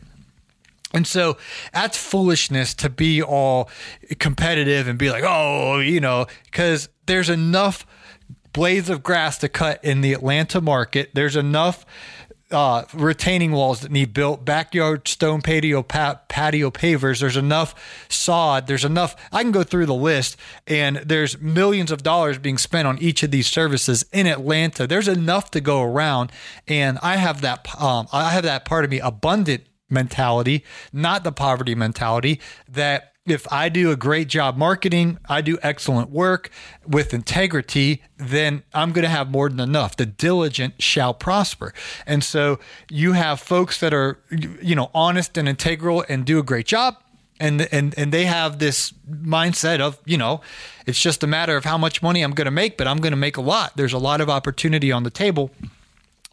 And 0.94 1.06
so 1.06 1.38
that's 1.74 1.98
foolishness 1.98 2.74
to 2.76 2.90
be 2.90 3.22
all 3.22 3.70
competitive 4.20 4.88
and 4.88 4.98
be 4.98 5.12
like, 5.12 5.24
oh, 5.26 5.80
you 5.80 6.00
know, 6.00 6.28
because 6.46 6.88
there's 7.06 7.30
enough 7.30 7.86
blades 8.54 8.90
of 8.90 9.04
grass 9.04 9.38
to 9.40 9.50
cut 9.50 9.84
in 9.84 10.00
the 10.00 10.14
Atlanta 10.14 10.62
market. 10.62 11.10
There's 11.14 11.36
enough 11.36 11.86
uh, 12.52 12.84
retaining 12.94 13.52
walls 13.52 13.82
that 13.82 13.92
need 13.92 14.14
built, 14.14 14.46
backyard 14.46 15.08
stone 15.08 15.42
patio 15.42 15.82
patio 15.82 16.70
pavers. 16.70 17.20
There's 17.20 17.38
enough 17.38 17.74
sod. 18.10 18.68
There's 18.68 18.86
enough. 18.86 19.16
I 19.32 19.42
can 19.42 19.52
go 19.52 19.64
through 19.64 19.88
the 19.88 19.96
list, 19.96 20.38
and 20.68 20.98
there's 20.98 21.40
millions 21.40 21.92
of 21.92 22.04
dollars 22.04 22.38
being 22.38 22.58
spent 22.58 22.88
on 22.88 23.00
each 23.00 23.24
of 23.24 23.32
these 23.32 23.48
services 23.48 24.06
in 24.14 24.28
Atlanta. 24.28 24.86
There's 24.86 25.08
enough 25.08 25.52
to 25.52 25.62
go 25.62 25.82
around, 25.82 26.32
and 26.68 27.00
I 27.02 27.18
have 27.18 27.42
that. 27.42 27.68
Um, 27.82 28.08
I 28.14 28.32
have 28.32 28.44
that 28.44 28.66
part 28.66 28.86
of 28.86 28.92
me 28.92 29.00
abundant 29.00 29.64
mentality, 29.90 30.64
not 30.94 31.24
the 31.24 31.32
poverty 31.32 31.76
mentality 31.76 32.40
that 32.68 33.15
if 33.26 33.52
I 33.52 33.70
do 33.70 33.92
a 33.92 33.96
great 33.96 34.28
job 34.28 34.56
marketing, 34.56 35.18
I 35.28 35.42
do 35.42 35.58
excellent 35.64 36.12
work 36.12 36.52
with 36.88 37.14
integrity, 37.14 38.04
then 38.18 38.64
I'm 38.74 38.92
going 38.92 39.04
to 39.04 39.10
have 39.10 39.32
more 39.32 39.50
than 39.50 39.60
enough. 39.60 39.98
The 39.98 40.06
diligent 40.06 40.82
shall 40.82 41.14
prosper. 41.14 41.74
And 42.06 42.24
so 42.24 42.60
you 42.90 43.14
have 43.14 43.40
folks 43.40 43.80
that 43.80 43.94
are, 43.94 44.20
you 44.30 44.76
know, 44.76 44.92
honest 44.94 45.38
and 45.38 45.50
integral 45.50 46.06
and 46.08 46.24
do 46.24 46.38
a 46.38 46.44
great 46.44 46.68
job. 46.68 46.98
And, 47.38 47.68
and 47.74 47.94
and 47.98 48.14
they 48.14 48.24
have 48.24 48.60
this 48.60 48.94
mindset 49.12 49.82
of 49.82 50.00
you 50.06 50.18
know 50.18 50.40
it's 50.86 51.02
just 51.02 51.22
a 51.22 51.28
matter 51.28 51.58
of 51.58 51.66
how 51.66 51.78
much 51.78 52.02
money 52.02 52.22
I'm 52.22 52.32
going 52.32 52.46
to 52.46 52.52
make 52.52 52.78
but 52.78 52.88
I'm 52.88 53.00
going 53.00 53.12
to 53.12 53.18
make 53.18 53.36
a 53.36 53.42
lot 53.42 53.76
there's 53.76 53.92
a 53.92 53.98
lot 53.98 54.22
of 54.22 54.30
opportunity 54.30 54.90
on 54.90 55.04
the 55.04 55.10
table 55.10 55.52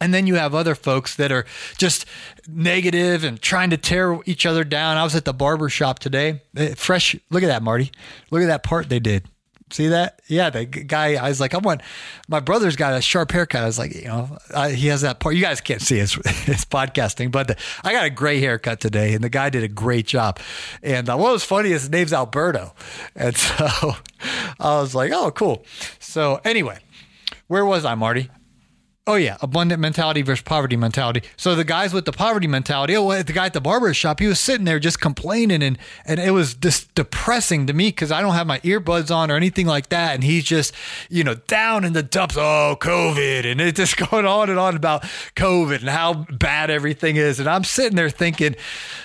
and 0.01 0.13
then 0.13 0.27
you 0.27 0.35
have 0.35 0.53
other 0.53 0.75
folks 0.75 1.15
that 1.15 1.31
are 1.31 1.45
just 1.77 2.05
negative 2.47 3.23
and 3.23 3.41
trying 3.41 3.69
to 3.69 3.77
tear 3.77 4.19
each 4.25 4.45
other 4.45 4.63
down. 4.63 4.97
I 4.97 5.03
was 5.03 5.15
at 5.15 5.25
the 5.25 5.33
barber 5.33 5.69
shop 5.69 5.99
today. 5.99 6.41
Eh, 6.55 6.73
fresh, 6.75 7.15
look 7.29 7.43
at 7.43 7.47
that, 7.47 7.63
Marty. 7.63 7.91
Look 8.31 8.41
at 8.41 8.47
that 8.47 8.63
part 8.63 8.89
they 8.89 8.99
did. 8.99 9.27
See 9.73 9.87
that? 9.87 10.21
Yeah, 10.27 10.51
the 10.51 10.65
guy. 10.65 11.15
I 11.15 11.29
was 11.29 11.39
like, 11.39 11.55
I 11.55 11.57
want. 11.57 11.81
My 12.27 12.39
brother's 12.39 12.75
got 12.75 12.93
a 12.93 13.01
sharp 13.01 13.31
haircut. 13.31 13.63
I 13.63 13.65
was 13.65 13.79
like, 13.79 13.95
you 13.95 14.05
know, 14.05 14.37
uh, 14.53 14.69
he 14.69 14.87
has 14.89 15.01
that 15.01 15.19
part. 15.19 15.33
You 15.33 15.41
guys 15.41 15.61
can't 15.61 15.81
see 15.81 15.97
his 15.97 16.13
his 16.45 16.63
podcasting, 16.63 17.31
but 17.31 17.47
the, 17.47 17.57
I 17.83 17.91
got 17.91 18.05
a 18.05 18.11
gray 18.11 18.39
haircut 18.39 18.79
today, 18.79 19.15
and 19.15 19.23
the 19.23 19.29
guy 19.29 19.49
did 19.49 19.63
a 19.63 19.67
great 19.67 20.05
job. 20.05 20.39
And 20.83 21.09
uh, 21.09 21.17
what 21.17 21.31
was 21.31 21.43
funny 21.43 21.71
is 21.71 21.83
his 21.83 21.89
name's 21.89 22.13
Alberto, 22.13 22.75
and 23.15 23.35
so 23.37 23.95
I 24.59 24.79
was 24.79 24.93
like, 24.93 25.11
oh, 25.11 25.31
cool. 25.31 25.65
So 25.97 26.39
anyway, 26.45 26.77
where 27.47 27.65
was 27.65 27.83
I, 27.83 27.95
Marty? 27.95 28.29
Oh 29.05 29.15
yeah, 29.15 29.35
abundant 29.41 29.81
mentality 29.81 30.21
versus 30.21 30.43
poverty 30.43 30.77
mentality. 30.77 31.23
So 31.35 31.55
the 31.55 31.65
guys 31.65 31.93
with 31.93 32.05
the 32.05 32.13
poverty 32.13 32.47
mentality, 32.47 32.95
oh, 32.95 33.21
the 33.21 33.33
guy 33.33 33.47
at 33.47 33.53
the 33.53 33.59
barber 33.59 33.93
shop, 33.93 34.21
he 34.21 34.27
was 34.27 34.39
sitting 34.39 34.63
there 34.63 34.79
just 34.79 35.01
complaining, 35.01 35.61
and 35.61 35.77
and 36.05 36.21
it 36.21 36.31
was 36.31 36.53
just 36.53 36.95
depressing 36.95 37.67
to 37.67 37.73
me 37.73 37.89
because 37.89 38.13
I 38.13 38.21
don't 38.21 38.33
have 38.33 38.47
my 38.47 38.59
earbuds 38.59 39.13
on 39.13 39.29
or 39.29 39.35
anything 39.35 39.67
like 39.67 39.89
that, 39.89 40.15
and 40.15 40.23
he's 40.23 40.45
just 40.45 40.73
you 41.09 41.21
know 41.25 41.35
down 41.35 41.83
in 41.83 41.91
the 41.91 42.01
dumps. 42.01 42.37
Oh, 42.37 42.77
COVID, 42.79 43.45
and 43.45 43.59
it's 43.59 43.75
just 43.75 43.97
going 44.09 44.25
on 44.25 44.49
and 44.49 44.57
on 44.57 44.73
about 44.73 45.01
COVID 45.35 45.81
and 45.81 45.89
how 45.89 46.13
bad 46.13 46.69
everything 46.69 47.17
is, 47.17 47.41
and 47.41 47.49
I'm 47.49 47.65
sitting 47.65 47.97
there 47.97 48.09
thinking, 48.09 48.55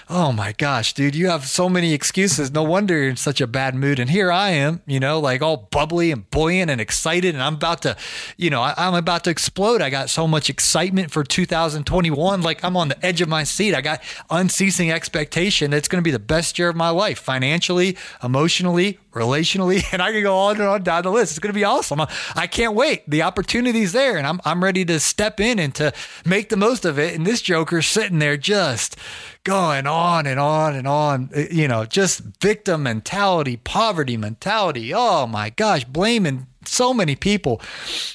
oh 0.09 0.31
my 0.31 0.53
gosh, 0.53 0.93
dude, 0.93 1.17
you 1.17 1.27
have 1.27 1.45
so 1.45 1.69
many 1.69 1.93
excuses. 1.93 2.53
No 2.53 2.63
wonder 2.63 2.97
you're 2.97 3.11
in 3.11 3.17
such 3.17 3.41
a 3.41 3.49
bad 3.49 3.75
mood, 3.75 3.99
and 3.99 4.11
here 4.11 4.31
I 4.31 4.51
am, 4.51 4.81
you 4.87 5.01
know, 5.01 5.19
like 5.19 5.43
all 5.43 5.57
bubbly 5.73 6.13
and 6.13 6.31
buoyant 6.31 6.71
and 6.71 6.81
excited, 6.81 7.35
and 7.35 7.43
I'm 7.43 7.55
about 7.55 7.83
to, 7.83 7.97
you 8.37 8.49
know, 8.49 8.63
I, 8.63 8.75
I'm 8.77 8.95
about 8.95 9.25
to 9.25 9.31
explode. 9.31 9.88
Got 9.91 10.11
so 10.11 10.27
much 10.27 10.51
excitement 10.51 11.11
for 11.11 11.25
2021. 11.25 12.43
Like 12.43 12.65
I'm 12.65 12.77
on 12.77 12.89
the 12.89 13.07
edge 13.07 13.21
of 13.21 13.29
my 13.29 13.45
seat. 13.45 13.75
I 13.75 13.81
got 13.81 14.03
unceasing 14.31 14.91
expectation. 14.91 15.73
It's 15.73 15.89
going 15.89 16.03
to 16.03 16.05
be 16.05 16.11
the 16.11 16.19
best 16.19 16.59
year 16.59 16.69
of 16.69 16.77
my 16.77 16.91
life, 16.91 17.19
financially, 17.19 17.97
emotionally, 18.23 18.99
relationally, 19.13 19.83
and 19.93 20.01
I 20.01 20.13
can 20.13 20.23
go 20.23 20.37
on 20.37 20.57
and 20.57 20.65
on 20.65 20.83
down 20.83 21.03
the 21.03 21.11
list. 21.11 21.33
It's 21.33 21.39
going 21.39 21.53
to 21.53 21.59
be 21.59 21.65
awesome. 21.65 22.01
I 22.35 22.47
can't 22.47 22.75
wait. 22.75 23.09
The 23.09 23.23
opportunity's 23.23 23.93
there, 23.93 24.17
and 24.17 24.27
I'm 24.27 24.41
I'm 24.45 24.63
ready 24.63 24.85
to 24.87 25.01
step 25.01 25.41
in 25.41 25.59
and 25.59 25.75
to 25.77 25.93
make 26.25 26.49
the 26.49 26.57
most 26.57 26.85
of 26.85 26.99
it. 26.99 27.15
And 27.15 27.27
this 27.27 27.43
Joker's 27.43 27.87
sitting 27.87 28.19
there 28.19 28.37
just 28.37 28.97
going 29.45 29.87
on 29.87 30.27
and 30.27 30.39
on 30.39 30.75
and 30.75 30.87
on. 30.87 31.31
Eh, 31.35 31.49
you 31.51 31.69
know, 31.69 31.85
just 31.85 32.21
victim 32.41 32.83
mentality, 32.83 33.57
poverty 33.57 34.17
mentality. 34.17 34.93
Oh 34.95 35.27
my 35.27 35.51
gosh, 35.51 35.85
blaming 35.85 36.47
so 36.69 36.95
many 36.95 37.17
people. 37.17 37.61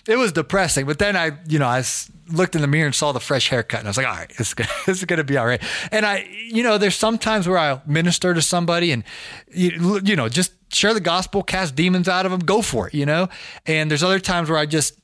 It 0.08 0.18
was 0.18 0.32
depressing. 0.32 0.86
But 0.86 1.00
then 1.00 1.16
I, 1.16 1.32
you 1.48 1.60
know, 1.60 1.68
I 1.68 1.84
looked 2.30 2.56
in 2.56 2.62
the 2.62 2.68
mirror 2.68 2.86
and 2.86 2.96
saw 2.96 3.12
the 3.12 3.20
fresh 3.20 3.50
haircut, 3.50 3.80
and 3.80 3.88
I 3.88 3.90
was 3.90 3.98
like, 3.98 4.08
all 4.08 4.16
right, 4.16 4.32
this, 4.38 4.56
is 4.88 5.06
going 5.06 5.18
to 5.18 5.24
be 5.24 5.38
all 5.38 5.46
right. 5.46 5.62
And 5.92 6.06
I, 6.06 6.28
you 6.30 6.64
know, 6.64 6.78
there's 6.78 6.96
sometimes 6.96 7.48
where 7.48 7.58
I 7.58 7.82
minister 7.86 8.34
to 8.34 8.42
somebody 8.42 8.92
and, 8.92 9.04
you, 9.52 10.02
you 10.04 10.16
know, 10.16 10.30
just 10.30 10.54
share 10.74 10.94
the 10.94 11.00
gospel, 11.00 11.44
cast 11.44 11.76
demons 11.76 12.08
out 12.08 12.26
of 12.26 12.32
them, 12.32 12.42
go 12.42 12.62
for 12.62 12.88
it, 12.88 12.94
you 12.94 13.06
know? 13.06 13.30
And 13.66 13.90
there's 13.92 14.04
other 14.04 14.20
times 14.20 14.50
where 14.50 14.58
I 14.58 14.66
just 14.66 15.00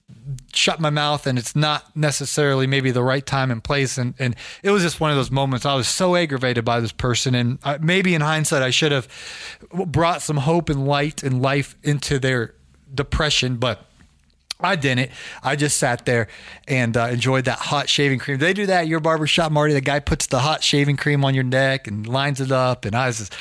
shut 0.54 0.80
my 0.80 0.90
mouth 0.90 1.28
and 1.28 1.38
it's 1.38 1.56
not 1.56 1.96
necessarily 1.96 2.68
maybe 2.68 2.92
the 2.92 3.04
right 3.04 3.26
time 3.26 3.52
and 3.52 3.64
place. 3.64 3.98
And, 3.98 4.14
and 4.20 4.36
it 4.64 4.72
was 4.72 4.82
just 4.82 5.00
one 5.00 5.12
of 5.12 5.18
those 5.18 5.32
moments. 5.32 5.66
I 5.66 5.76
was 5.76 5.88
so 5.88 6.16
aggravated 6.16 6.66
by 6.66 6.80
this 6.80 6.92
person. 6.92 7.36
And 7.36 7.60
uh, 7.64 7.78
maybe 7.82 8.16
in 8.16 8.22
hindsight, 8.22 8.64
I 8.64 8.72
should 8.72 8.92
have 8.92 9.08
brought 9.72 10.22
some 10.22 10.38
hope 10.38 10.70
and 10.70 10.88
light 10.88 11.24
and 11.24 11.42
life 11.42 11.76
into 11.84 12.20
their 12.20 12.56
depression, 12.94 13.58
but 13.58 13.86
I 14.62 14.76
didn't. 14.76 15.12
I 15.42 15.56
just 15.56 15.78
sat 15.78 16.06
there 16.06 16.28
and 16.68 16.98
uh, 16.98 17.06
enjoyed 17.06 17.46
that 17.46 17.60
hot 17.60 17.88
shaving 17.88 18.20
cream. 18.20 18.40
They 18.40 18.54
do 18.54 18.66
that 18.66 18.82
at 18.82 18.88
your 18.88 19.00
barbershop, 19.00 19.52
Marty. 19.52 19.74
The 19.74 19.82
guy 19.82 20.00
puts 20.00 20.28
the 20.28 20.40
hot 20.40 20.64
shaving 20.64 20.98
cream 20.98 21.24
on 21.24 21.34
your 21.34 21.46
neck 21.46 21.88
and 21.88 22.06
lines 22.06 22.42
it 22.42 22.52
up. 22.52 22.84
And 22.84 22.94
I 22.94 23.08
was 23.08 23.20
just, 23.20 23.36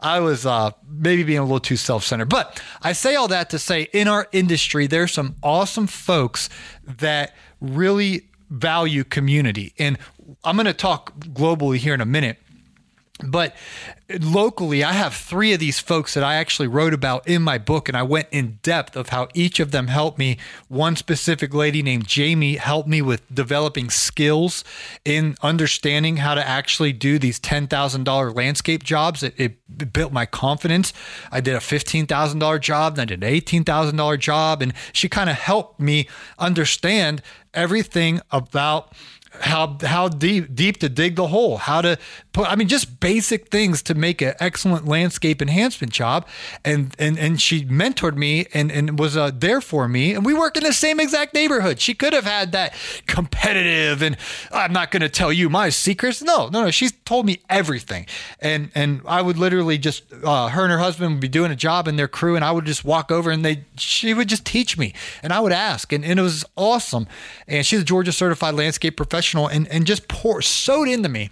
I 0.00 0.18
was 0.18 0.44
uh, 0.44 0.72
maybe 0.88 1.22
being 1.22 1.38
a 1.38 1.42
little 1.42 1.60
too 1.60 1.76
self 1.76 2.04
centered. 2.04 2.28
But 2.28 2.60
I 2.82 2.92
say 2.92 3.14
all 3.14 3.28
that 3.28 3.50
to 3.50 3.58
say 3.58 3.88
in 3.92 4.08
our 4.08 4.26
industry, 4.32 4.88
there's 4.88 5.12
some 5.12 5.36
awesome 5.44 5.86
folks 5.86 6.48
that 6.84 7.34
really 7.60 8.28
value 8.50 9.04
community. 9.04 9.74
And 9.78 9.96
I'm 10.42 10.56
going 10.56 10.66
to 10.66 10.72
talk 10.72 11.16
globally 11.18 11.76
here 11.76 11.94
in 11.94 12.00
a 12.00 12.06
minute. 12.06 12.38
But 13.22 13.54
locally, 14.20 14.82
I 14.82 14.92
have 14.92 15.14
three 15.14 15.52
of 15.52 15.60
these 15.60 15.78
folks 15.78 16.14
that 16.14 16.24
I 16.24 16.34
actually 16.34 16.66
wrote 16.66 16.92
about 16.92 17.26
in 17.28 17.42
my 17.42 17.58
book, 17.58 17.88
and 17.88 17.96
I 17.96 18.02
went 18.02 18.26
in 18.32 18.58
depth 18.62 18.96
of 18.96 19.10
how 19.10 19.28
each 19.34 19.60
of 19.60 19.70
them 19.70 19.86
helped 19.86 20.18
me. 20.18 20.36
One 20.66 20.96
specific 20.96 21.54
lady 21.54 21.80
named 21.80 22.08
Jamie 22.08 22.56
helped 22.56 22.88
me 22.88 23.02
with 23.02 23.22
developing 23.32 23.88
skills 23.88 24.64
in 25.04 25.36
understanding 25.42 26.18
how 26.18 26.34
to 26.34 26.46
actually 26.46 26.92
do 26.92 27.20
these 27.20 27.38
$10,000 27.38 28.34
landscape 28.34 28.82
jobs. 28.82 29.22
It, 29.22 29.34
it, 29.36 29.92
built 29.92 30.12
my 30.12 30.26
confidence. 30.26 30.92
I 31.32 31.40
did 31.40 31.54
a 31.54 31.58
$15,000 31.58 32.60
job, 32.60 32.96
then 32.96 33.02
I 33.02 33.06
did 33.06 33.24
an 33.24 33.32
$18,000 33.32 34.18
job, 34.18 34.62
and 34.62 34.72
she 34.92 35.08
kind 35.08 35.28
of 35.28 35.36
helped 35.36 35.80
me 35.80 36.08
understand 36.38 37.22
everything 37.52 38.20
about 38.30 38.92
how 39.40 39.78
how 39.82 40.08
deep 40.08 40.54
deep 40.54 40.78
to 40.78 40.88
dig 40.88 41.16
the 41.16 41.28
hole, 41.28 41.58
how 41.58 41.80
to 41.80 41.98
put 42.32 42.50
I 42.50 42.56
mean 42.56 42.68
just 42.68 43.00
basic 43.00 43.48
things 43.48 43.82
to 43.82 43.94
make 43.94 44.22
an 44.22 44.34
excellent 44.40 44.86
landscape 44.86 45.42
enhancement 45.42 45.92
job. 45.92 46.26
And 46.64 46.94
and 46.98 47.18
and 47.18 47.40
she 47.40 47.64
mentored 47.64 48.16
me 48.16 48.46
and 48.54 48.70
and 48.70 48.98
was 48.98 49.16
uh, 49.16 49.30
there 49.34 49.60
for 49.60 49.88
me. 49.88 50.14
And 50.14 50.24
we 50.24 50.34
work 50.34 50.56
in 50.56 50.62
the 50.62 50.72
same 50.72 51.00
exact 51.00 51.34
neighborhood. 51.34 51.80
She 51.80 51.94
could 51.94 52.12
have 52.12 52.24
had 52.24 52.52
that 52.52 52.74
competitive 53.06 54.02
and 54.02 54.16
I'm 54.52 54.72
not 54.72 54.90
going 54.90 55.02
to 55.02 55.08
tell 55.08 55.32
you 55.32 55.50
my 55.50 55.68
secrets. 55.68 56.22
No, 56.22 56.48
no, 56.48 56.64
no. 56.64 56.70
She's 56.70 56.92
told 57.04 57.26
me 57.26 57.40
everything. 57.50 58.06
And 58.40 58.70
and 58.74 59.02
I 59.06 59.20
would 59.20 59.36
literally 59.38 59.78
just 59.78 60.04
uh, 60.22 60.48
her 60.48 60.62
and 60.62 60.72
her 60.72 60.78
husband 60.78 61.12
would 61.12 61.20
be 61.20 61.28
doing 61.28 61.50
a 61.50 61.56
job 61.56 61.88
in 61.88 61.96
their 61.96 62.08
crew, 62.08 62.36
and 62.36 62.44
I 62.44 62.52
would 62.52 62.64
just 62.64 62.84
walk 62.84 63.10
over 63.10 63.30
and 63.30 63.44
they 63.44 63.64
she 63.76 64.14
would 64.14 64.28
just 64.28 64.44
teach 64.44 64.78
me, 64.78 64.94
and 65.22 65.32
I 65.32 65.40
would 65.40 65.52
ask, 65.52 65.92
and, 65.92 66.04
and 66.04 66.18
it 66.18 66.22
was 66.22 66.44
awesome. 66.56 67.06
And 67.48 67.66
she's 67.66 67.80
a 67.80 67.84
Georgia 67.84 68.12
certified 68.12 68.54
landscape 68.54 68.96
professional 68.96 69.23
professional 69.24 69.46
and, 69.46 69.66
and 69.68 69.86
just 69.86 70.08
pour 70.08 70.42
sewed 70.42 70.88
into 70.88 71.08
me 71.08 71.30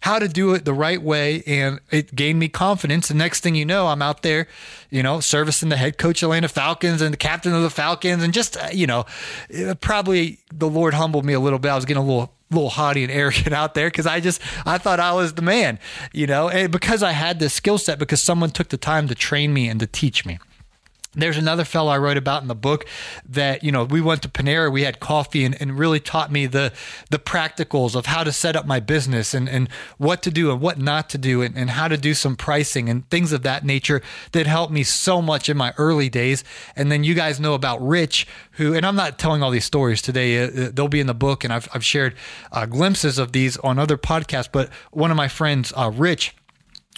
how 0.00 0.18
to 0.18 0.28
do 0.28 0.52
it 0.52 0.64
the 0.66 0.74
right 0.74 1.00
way. 1.00 1.42
And 1.46 1.80
it 1.90 2.14
gained 2.14 2.38
me 2.38 2.48
confidence. 2.48 3.08
The 3.08 3.14
next 3.14 3.40
thing 3.40 3.54
you 3.54 3.64
know, 3.64 3.86
I'm 3.86 4.02
out 4.02 4.22
there, 4.22 4.46
you 4.90 5.02
know, 5.02 5.20
servicing 5.20 5.70
the 5.70 5.76
head 5.76 5.96
coach 5.96 6.22
Atlanta 6.22 6.48
Falcons 6.48 7.00
and 7.00 7.12
the 7.12 7.16
captain 7.16 7.54
of 7.54 7.62
the 7.62 7.70
Falcons. 7.70 8.22
And 8.22 8.34
just, 8.34 8.56
uh, 8.56 8.68
you 8.72 8.86
know, 8.86 9.06
probably 9.80 10.40
the 10.52 10.68
Lord 10.68 10.92
humbled 10.92 11.24
me 11.24 11.32
a 11.32 11.40
little 11.40 11.58
bit. 11.58 11.70
I 11.70 11.76
was 11.76 11.86
getting 11.86 12.02
a 12.02 12.06
little 12.06 12.34
little 12.50 12.70
haughty 12.70 13.02
and 13.02 13.10
arrogant 13.22 13.54
out 13.54 13.74
there 13.74 13.88
because 13.88 14.06
I 14.06 14.20
just 14.20 14.40
I 14.66 14.76
thought 14.76 15.00
I 15.00 15.14
was 15.14 15.34
the 15.34 15.42
man, 15.42 15.78
you 16.12 16.26
know, 16.26 16.50
and 16.50 16.70
because 16.70 17.02
I 17.02 17.12
had 17.12 17.38
this 17.38 17.54
skill 17.54 17.78
set 17.78 17.98
because 17.98 18.20
someone 18.20 18.50
took 18.50 18.68
the 18.68 18.76
time 18.76 19.08
to 19.08 19.14
train 19.14 19.54
me 19.54 19.68
and 19.68 19.80
to 19.80 19.86
teach 19.86 20.26
me. 20.26 20.38
There's 21.14 21.36
another 21.36 21.64
fellow 21.64 21.90
I 21.90 21.98
wrote 21.98 22.16
about 22.16 22.42
in 22.42 22.48
the 22.48 22.54
book 22.54 22.86
that, 23.28 23.62
you 23.62 23.70
know, 23.70 23.84
we 23.84 24.00
went 24.00 24.22
to 24.22 24.28
Panera, 24.28 24.70
we 24.72 24.82
had 24.82 25.00
coffee 25.00 25.44
and, 25.44 25.60
and 25.60 25.78
really 25.78 26.00
taught 26.00 26.32
me 26.32 26.46
the 26.46 26.72
the 27.10 27.18
practicals 27.18 27.94
of 27.94 28.06
how 28.06 28.24
to 28.24 28.32
set 28.32 28.56
up 28.56 28.66
my 28.66 28.80
business 28.80 29.34
and, 29.34 29.48
and 29.48 29.68
what 29.98 30.22
to 30.22 30.30
do 30.30 30.50
and 30.50 30.60
what 30.60 30.78
not 30.78 31.08
to 31.10 31.18
do 31.18 31.42
and, 31.42 31.56
and 31.56 31.70
how 31.70 31.88
to 31.88 31.96
do 31.96 32.14
some 32.14 32.36
pricing 32.36 32.88
and 32.88 33.08
things 33.10 33.32
of 33.32 33.42
that 33.42 33.64
nature 33.64 34.02
that 34.32 34.46
helped 34.46 34.72
me 34.72 34.82
so 34.82 35.22
much 35.22 35.48
in 35.48 35.56
my 35.56 35.72
early 35.78 36.08
days. 36.08 36.42
And 36.74 36.90
then 36.90 37.04
you 37.04 37.14
guys 37.14 37.38
know 37.38 37.54
about 37.54 37.84
Rich, 37.86 38.26
who, 38.52 38.74
and 38.74 38.84
I'm 38.84 38.96
not 38.96 39.18
telling 39.18 39.42
all 39.42 39.50
these 39.50 39.64
stories 39.64 40.02
today, 40.02 40.42
uh, 40.42 40.46
uh 40.46 40.70
they'll 40.72 40.88
be 40.88 41.00
in 41.00 41.06
the 41.06 41.14
book 41.14 41.44
and 41.44 41.52
I've, 41.52 41.68
I've 41.72 41.84
shared 41.84 42.14
uh, 42.52 42.66
glimpses 42.66 43.18
of 43.18 43.32
these 43.32 43.56
on 43.58 43.78
other 43.78 43.96
podcasts. 43.96 44.48
But 44.50 44.70
one 44.90 45.10
of 45.10 45.16
my 45.16 45.28
friends, 45.28 45.72
uh, 45.76 45.90
Rich, 45.94 46.34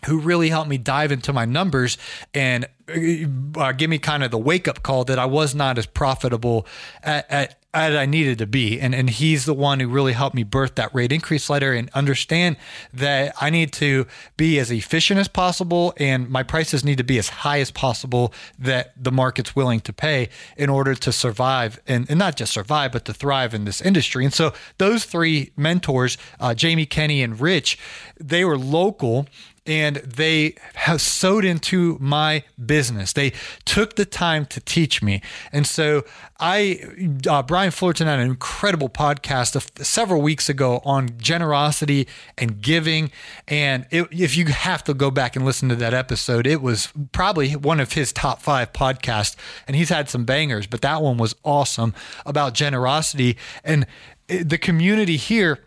who 0.06 0.18
really 0.18 0.48
helped 0.48 0.68
me 0.68 0.78
dive 0.78 1.12
into 1.12 1.32
my 1.32 1.44
numbers 1.44 1.98
and 2.34 2.66
uh, 2.88 3.72
give 3.72 3.90
me 3.90 3.98
kind 3.98 4.22
of 4.22 4.30
the 4.30 4.38
wake 4.38 4.68
up 4.68 4.82
call 4.82 5.04
that 5.04 5.18
I 5.18 5.26
was 5.26 5.54
not 5.54 5.76
as 5.76 5.86
profitable 5.86 6.66
at, 7.02 7.28
at, 7.30 7.58
as 7.74 7.94
I 7.94 8.06
needed 8.06 8.38
to 8.38 8.46
be. 8.46 8.80
And, 8.80 8.94
and 8.94 9.10
he's 9.10 9.44
the 9.44 9.52
one 9.52 9.80
who 9.80 9.88
really 9.88 10.12
helped 10.12 10.34
me 10.34 10.44
birth 10.44 10.76
that 10.76 10.94
rate 10.94 11.12
increase 11.12 11.50
letter 11.50 11.72
and 11.72 11.90
understand 11.90 12.56
that 12.94 13.34
I 13.40 13.50
need 13.50 13.72
to 13.74 14.06
be 14.36 14.58
as 14.58 14.70
efficient 14.70 15.18
as 15.18 15.28
possible 15.28 15.92
and 15.98 16.30
my 16.30 16.42
prices 16.42 16.84
need 16.84 16.98
to 16.98 17.04
be 17.04 17.18
as 17.18 17.28
high 17.28 17.60
as 17.60 17.70
possible 17.70 18.32
that 18.58 18.92
the 18.96 19.12
market's 19.12 19.54
willing 19.54 19.80
to 19.80 19.92
pay 19.92 20.28
in 20.56 20.70
order 20.70 20.94
to 20.94 21.12
survive 21.12 21.80
and, 21.86 22.08
and 22.08 22.18
not 22.18 22.36
just 22.36 22.52
survive, 22.52 22.92
but 22.92 23.04
to 23.04 23.12
thrive 23.12 23.52
in 23.52 23.64
this 23.64 23.82
industry. 23.82 24.24
And 24.24 24.32
so 24.32 24.52
those 24.78 25.04
three 25.04 25.50
mentors, 25.56 26.16
uh, 26.40 26.54
Jamie, 26.54 26.86
Kenny, 26.86 27.22
and 27.22 27.38
Rich, 27.38 27.78
they 28.18 28.44
were 28.44 28.56
local 28.56 29.26
and 29.66 29.96
they 29.96 30.54
have 30.74 31.00
sowed 31.00 31.44
into 31.44 31.96
my 32.00 32.44
business. 32.64 33.12
They 33.12 33.32
took 33.64 33.96
the 33.96 34.04
time 34.04 34.46
to 34.46 34.60
teach 34.60 35.02
me. 35.02 35.22
And 35.52 35.66
so 35.66 36.04
I, 36.38 36.80
uh, 37.28 37.42
Brian 37.42 37.70
Fullerton 37.70 38.06
had 38.06 38.18
an 38.18 38.26
incredible 38.26 38.88
podcast 38.88 39.56
of, 39.56 39.70
several 39.84 40.22
weeks 40.22 40.48
ago 40.48 40.80
on 40.84 41.18
generosity 41.18 42.06
and 42.38 42.60
giving. 42.60 43.10
And 43.48 43.86
it, 43.90 44.08
if 44.10 44.36
you 44.36 44.46
have 44.46 44.84
to 44.84 44.94
go 44.94 45.10
back 45.10 45.36
and 45.36 45.44
listen 45.44 45.68
to 45.70 45.76
that 45.76 45.94
episode, 45.94 46.46
it 46.46 46.62
was 46.62 46.92
probably 47.12 47.52
one 47.52 47.80
of 47.80 47.92
his 47.92 48.12
top 48.12 48.42
five 48.42 48.72
podcasts. 48.72 49.36
And 49.66 49.76
he's 49.76 49.88
had 49.88 50.08
some 50.08 50.24
bangers, 50.24 50.66
but 50.66 50.82
that 50.82 51.02
one 51.02 51.16
was 51.16 51.34
awesome 51.44 51.94
about 52.24 52.54
generosity. 52.54 53.36
And 53.64 53.86
the 54.28 54.58
community 54.58 55.16
here 55.16 55.60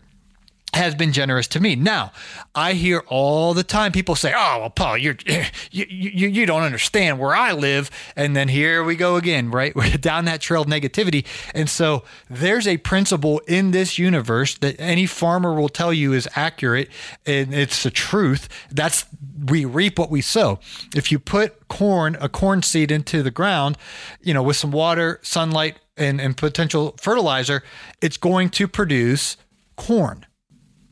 has 0.74 0.94
been 0.94 1.12
generous 1.12 1.46
to 1.48 1.60
me. 1.60 1.76
Now, 1.76 2.12
I 2.54 2.74
hear 2.74 3.02
all 3.08 3.54
the 3.54 3.64
time 3.64 3.92
people 3.92 4.14
say, 4.14 4.32
"Oh, 4.34 4.60
well, 4.60 4.70
Paul, 4.70 4.96
you're 4.96 5.16
you, 5.70 5.86
you 5.88 6.28
you 6.28 6.46
don't 6.46 6.62
understand 6.62 7.18
where 7.18 7.34
I 7.34 7.52
live." 7.52 7.90
And 8.16 8.36
then 8.36 8.48
here 8.48 8.84
we 8.84 8.96
go 8.96 9.16
again, 9.16 9.50
right? 9.50 9.74
We're 9.80 9.96
down 9.96 10.26
that 10.26 10.40
trail 10.40 10.62
of 10.62 10.68
negativity. 10.68 11.26
And 11.54 11.68
so 11.68 12.04
there's 12.28 12.66
a 12.66 12.76
principle 12.78 13.40
in 13.46 13.70
this 13.70 13.98
universe 13.98 14.58
that 14.58 14.76
any 14.78 15.06
farmer 15.06 15.54
will 15.54 15.68
tell 15.68 15.92
you 15.92 16.12
is 16.12 16.28
accurate 16.36 16.88
and 17.26 17.52
it's 17.54 17.82
the 17.82 17.90
truth. 17.90 18.48
That's 18.70 19.06
we 19.46 19.64
reap 19.64 19.98
what 19.98 20.10
we 20.10 20.20
sow. 20.20 20.58
If 20.94 21.10
you 21.10 21.18
put 21.18 21.68
corn, 21.68 22.16
a 22.20 22.28
corn 22.28 22.62
seed 22.62 22.90
into 22.90 23.22
the 23.22 23.30
ground, 23.30 23.78
you 24.20 24.34
know, 24.34 24.42
with 24.42 24.56
some 24.56 24.70
water, 24.70 25.18
sunlight, 25.22 25.78
and, 25.96 26.20
and 26.20 26.36
potential 26.36 26.94
fertilizer, 27.00 27.62
it's 28.00 28.16
going 28.16 28.50
to 28.50 28.66
produce 28.68 29.36
corn. 29.76 30.26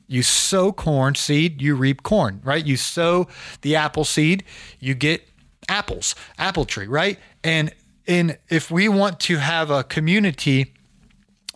You 0.08 0.22
sow 0.22 0.72
corn 0.72 1.14
seed, 1.14 1.62
you 1.62 1.76
reap 1.76 2.02
corn, 2.02 2.40
right? 2.42 2.64
You 2.64 2.76
sow 2.76 3.28
the 3.60 3.76
apple 3.76 4.04
seed, 4.04 4.42
you 4.80 4.94
get 4.94 5.28
apples, 5.68 6.14
apple 6.38 6.64
tree, 6.64 6.86
right? 6.86 7.18
And 7.44 7.72
in 8.06 8.38
if 8.48 8.70
we 8.70 8.88
want 8.88 9.20
to 9.20 9.36
have 9.36 9.70
a 9.70 9.84
community 9.84 10.74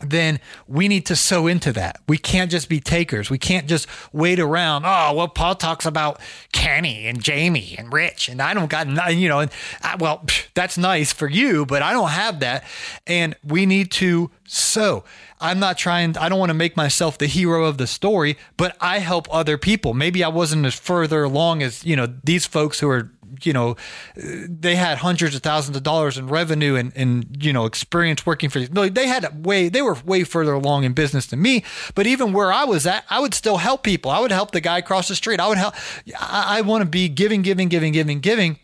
then 0.05 0.41
we 0.67 0.89
need 0.89 1.07
to 1.07 1.17
sow 1.17 1.47
into 1.47 1.73
that. 1.73 2.01
We 2.09 2.19
can't 2.19 2.51
just 2.51 2.69
be 2.69 2.81
takers. 2.81 3.31
We 3.31 3.39
can't 3.39 3.67
just 3.67 3.87
wait 4.13 4.39
around. 4.39 4.85
Oh, 4.85 5.15
well, 5.15 5.29
Paul 5.29 5.55
talks 5.55 5.87
about 5.87 6.21
Kenny 6.53 7.07
and 7.07 7.23
Jamie 7.23 7.75
and 7.79 7.93
Rich, 7.93 8.29
and 8.29 8.43
I 8.43 8.55
don't 8.55 8.71
got, 8.71 9.15
you 9.15 9.29
know, 9.29 9.41
and 9.41 9.51
I, 9.83 9.97
well, 9.97 10.25
that's 10.55 10.77
nice 10.77 11.13
for 11.13 11.29
you, 11.29 11.65
but 11.67 11.83
I 11.83 11.93
don't 11.93 12.11
have 12.11 12.41
that. 12.41 12.65
And 13.07 13.37
we 13.45 13.67
need 13.67 13.91
to 13.93 14.31
sow. 14.47 15.05
I'm 15.41 15.59
not 15.59 15.77
trying, 15.77 16.17
I 16.17 16.29
don't 16.29 16.39
want 16.39 16.51
to 16.51 16.55
make 16.55 16.77
myself 16.77 17.19
the 17.19 17.27
hero 17.27 17.65
of 17.65 17.77
the 17.79 17.87
story, 17.87 18.39
but 18.57 18.77
I 18.81 18.99
help 18.99 19.27
other 19.33 19.59
people. 19.59 19.93
Maybe 19.93 20.23
I 20.23 20.29
wasn't 20.29 20.65
as 20.67 20.75
further 20.75 21.25
along 21.25 21.63
as, 21.63 21.85
you 21.85 21.97
know, 21.97 22.07
these 22.23 22.47
folks 22.47 22.79
who 22.81 22.89
are 22.89 23.11
you 23.43 23.53
know, 23.53 23.77
they 24.17 24.77
had 24.77 24.99
hundreds 24.99 25.35
of 25.35 25.43
thousands 25.43 25.77
of 25.77 25.83
dollars 25.83 26.19
in 26.19 26.29
revenue 26.29 26.77
and, 26.77 26.93
and 26.95 27.37
you 27.43 27.53
know, 27.53 27.65
experience 27.65 28.27
working 28.27 28.51
for 28.51 28.59
these. 28.59 28.69
They 28.69 29.07
had 29.07 29.45
way, 29.45 29.69
they 29.69 29.83
were 29.83 29.97
way 30.05 30.25
further 30.25 30.53
along 30.53 30.85
in 30.85 30.93
business 30.93 31.27
than 31.27 31.41
me. 31.41 31.65
But 31.95 32.07
even 32.07 32.33
where 32.33 32.53
I 32.53 32.65
was 32.65 32.87
at, 32.87 33.05
I 33.11 33.21
would 33.21 33.35
still 33.35 33.59
help 33.59 33.83
people. 33.83 34.11
I 34.11 34.21
would 34.21 34.33
help 34.33 34.53
the 34.53 34.61
guy 34.61 34.79
across 34.79 35.09
the 35.09 35.15
street. 35.15 35.41
I 35.41 35.49
would 35.49 35.59
help. 35.59 35.75
I, 36.19 36.59
I 36.59 36.61
want 36.63 36.83
to 36.83 36.89
be 36.89 37.09
giving, 37.09 37.43
giving, 37.43 37.69
giving, 37.69 37.93
giving, 37.93 38.21
giving, 38.21 38.59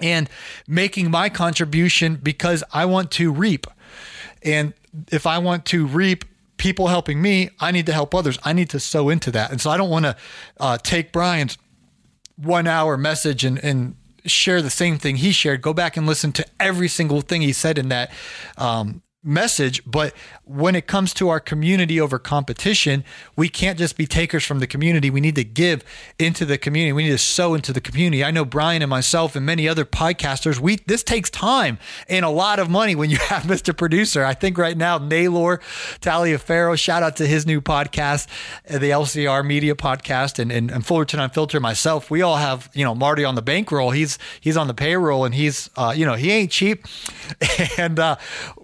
and 0.00 0.28
making 0.66 1.10
my 1.10 1.28
contribution 1.28 2.16
because 2.22 2.64
I 2.72 2.84
want 2.84 3.10
to 3.12 3.32
reap. 3.32 3.66
And 4.42 4.74
if 5.10 5.26
I 5.26 5.38
want 5.38 5.64
to 5.66 5.86
reap 5.86 6.24
people 6.56 6.88
helping 6.88 7.20
me, 7.20 7.50
I 7.60 7.70
need 7.70 7.86
to 7.86 7.92
help 7.92 8.14
others. 8.14 8.38
I 8.44 8.52
need 8.52 8.70
to 8.70 8.80
sow 8.80 9.08
into 9.08 9.30
that. 9.32 9.50
And 9.50 9.60
so 9.60 9.70
I 9.70 9.76
don't 9.76 9.90
want 9.90 10.04
to 10.04 10.16
uh, 10.58 10.78
take 10.78 11.12
Brian's 11.12 11.58
one 12.36 12.66
hour 12.66 12.96
message 12.96 13.44
and, 13.44 13.62
and 13.62 13.96
share 14.26 14.62
the 14.62 14.70
same 14.70 14.98
thing 14.98 15.16
he 15.16 15.32
shared. 15.32 15.62
Go 15.62 15.72
back 15.72 15.96
and 15.96 16.06
listen 16.06 16.32
to 16.32 16.46
every 16.58 16.88
single 16.88 17.20
thing 17.20 17.42
he 17.42 17.52
said 17.52 17.78
in 17.78 17.88
that 17.88 18.10
um, 18.56 19.02
message. 19.24 19.82
But 19.86 20.14
when 20.44 20.74
it 20.76 20.86
comes 20.86 21.14
to 21.14 21.28
our 21.28 21.40
community 21.40 22.00
over 22.00 22.18
competition, 22.18 23.04
we 23.36 23.48
can't 23.48 23.78
just 23.78 23.96
be 23.96 24.06
takers 24.06 24.44
from 24.44 24.58
the 24.58 24.66
community. 24.66 25.10
We 25.10 25.20
need 25.20 25.34
to 25.36 25.44
give 25.44 25.82
into 26.18 26.44
the 26.44 26.58
community. 26.58 26.92
We 26.92 27.04
need 27.04 27.10
to 27.10 27.18
sow 27.18 27.54
into 27.54 27.72
the 27.72 27.80
community. 27.80 28.22
I 28.22 28.30
know 28.30 28.44
Brian 28.44 28.82
and 28.82 28.90
myself 28.90 29.34
and 29.34 29.46
many 29.46 29.68
other 29.68 29.84
podcasters, 29.84 30.58
we 30.58 30.76
this 30.86 31.02
takes 31.02 31.30
time 31.30 31.78
and 32.08 32.24
a 32.24 32.30
lot 32.30 32.58
of 32.58 32.68
money 32.68 32.94
when 32.94 33.10
you 33.10 33.16
have 33.28 33.44
Mr. 33.44 33.76
Producer. 33.76 34.24
I 34.24 34.34
think 34.34 34.58
right 34.58 34.76
now, 34.76 34.98
Naylor 34.98 35.58
Taliaferro, 36.00 36.78
shout 36.78 37.02
out 37.02 37.16
to 37.16 37.26
his 37.26 37.46
new 37.46 37.60
podcast, 37.60 38.28
uh, 38.68 38.78
the 38.78 38.90
LCR 38.90 39.44
Media 39.44 39.74
Podcast, 39.74 40.38
and, 40.38 40.52
and, 40.52 40.70
and 40.70 40.84
Fullerton 40.86 41.20
Unfiltered, 41.20 41.62
myself. 41.62 42.10
We 42.10 42.22
all 42.22 42.36
have, 42.36 42.70
you 42.74 42.84
know, 42.84 42.94
Marty 42.94 43.24
on 43.24 43.34
the 43.34 43.42
bankroll. 43.42 43.90
He's 43.90 44.18
he's 44.40 44.56
on 44.56 44.66
the 44.66 44.74
payroll 44.74 45.24
and 45.24 45.34
he's 45.34 45.70
uh, 45.76 45.94
you 45.96 46.04
know, 46.04 46.14
he 46.14 46.30
ain't 46.30 46.50
cheap. 46.50 46.86
and 47.78 47.98
uh 47.98 48.16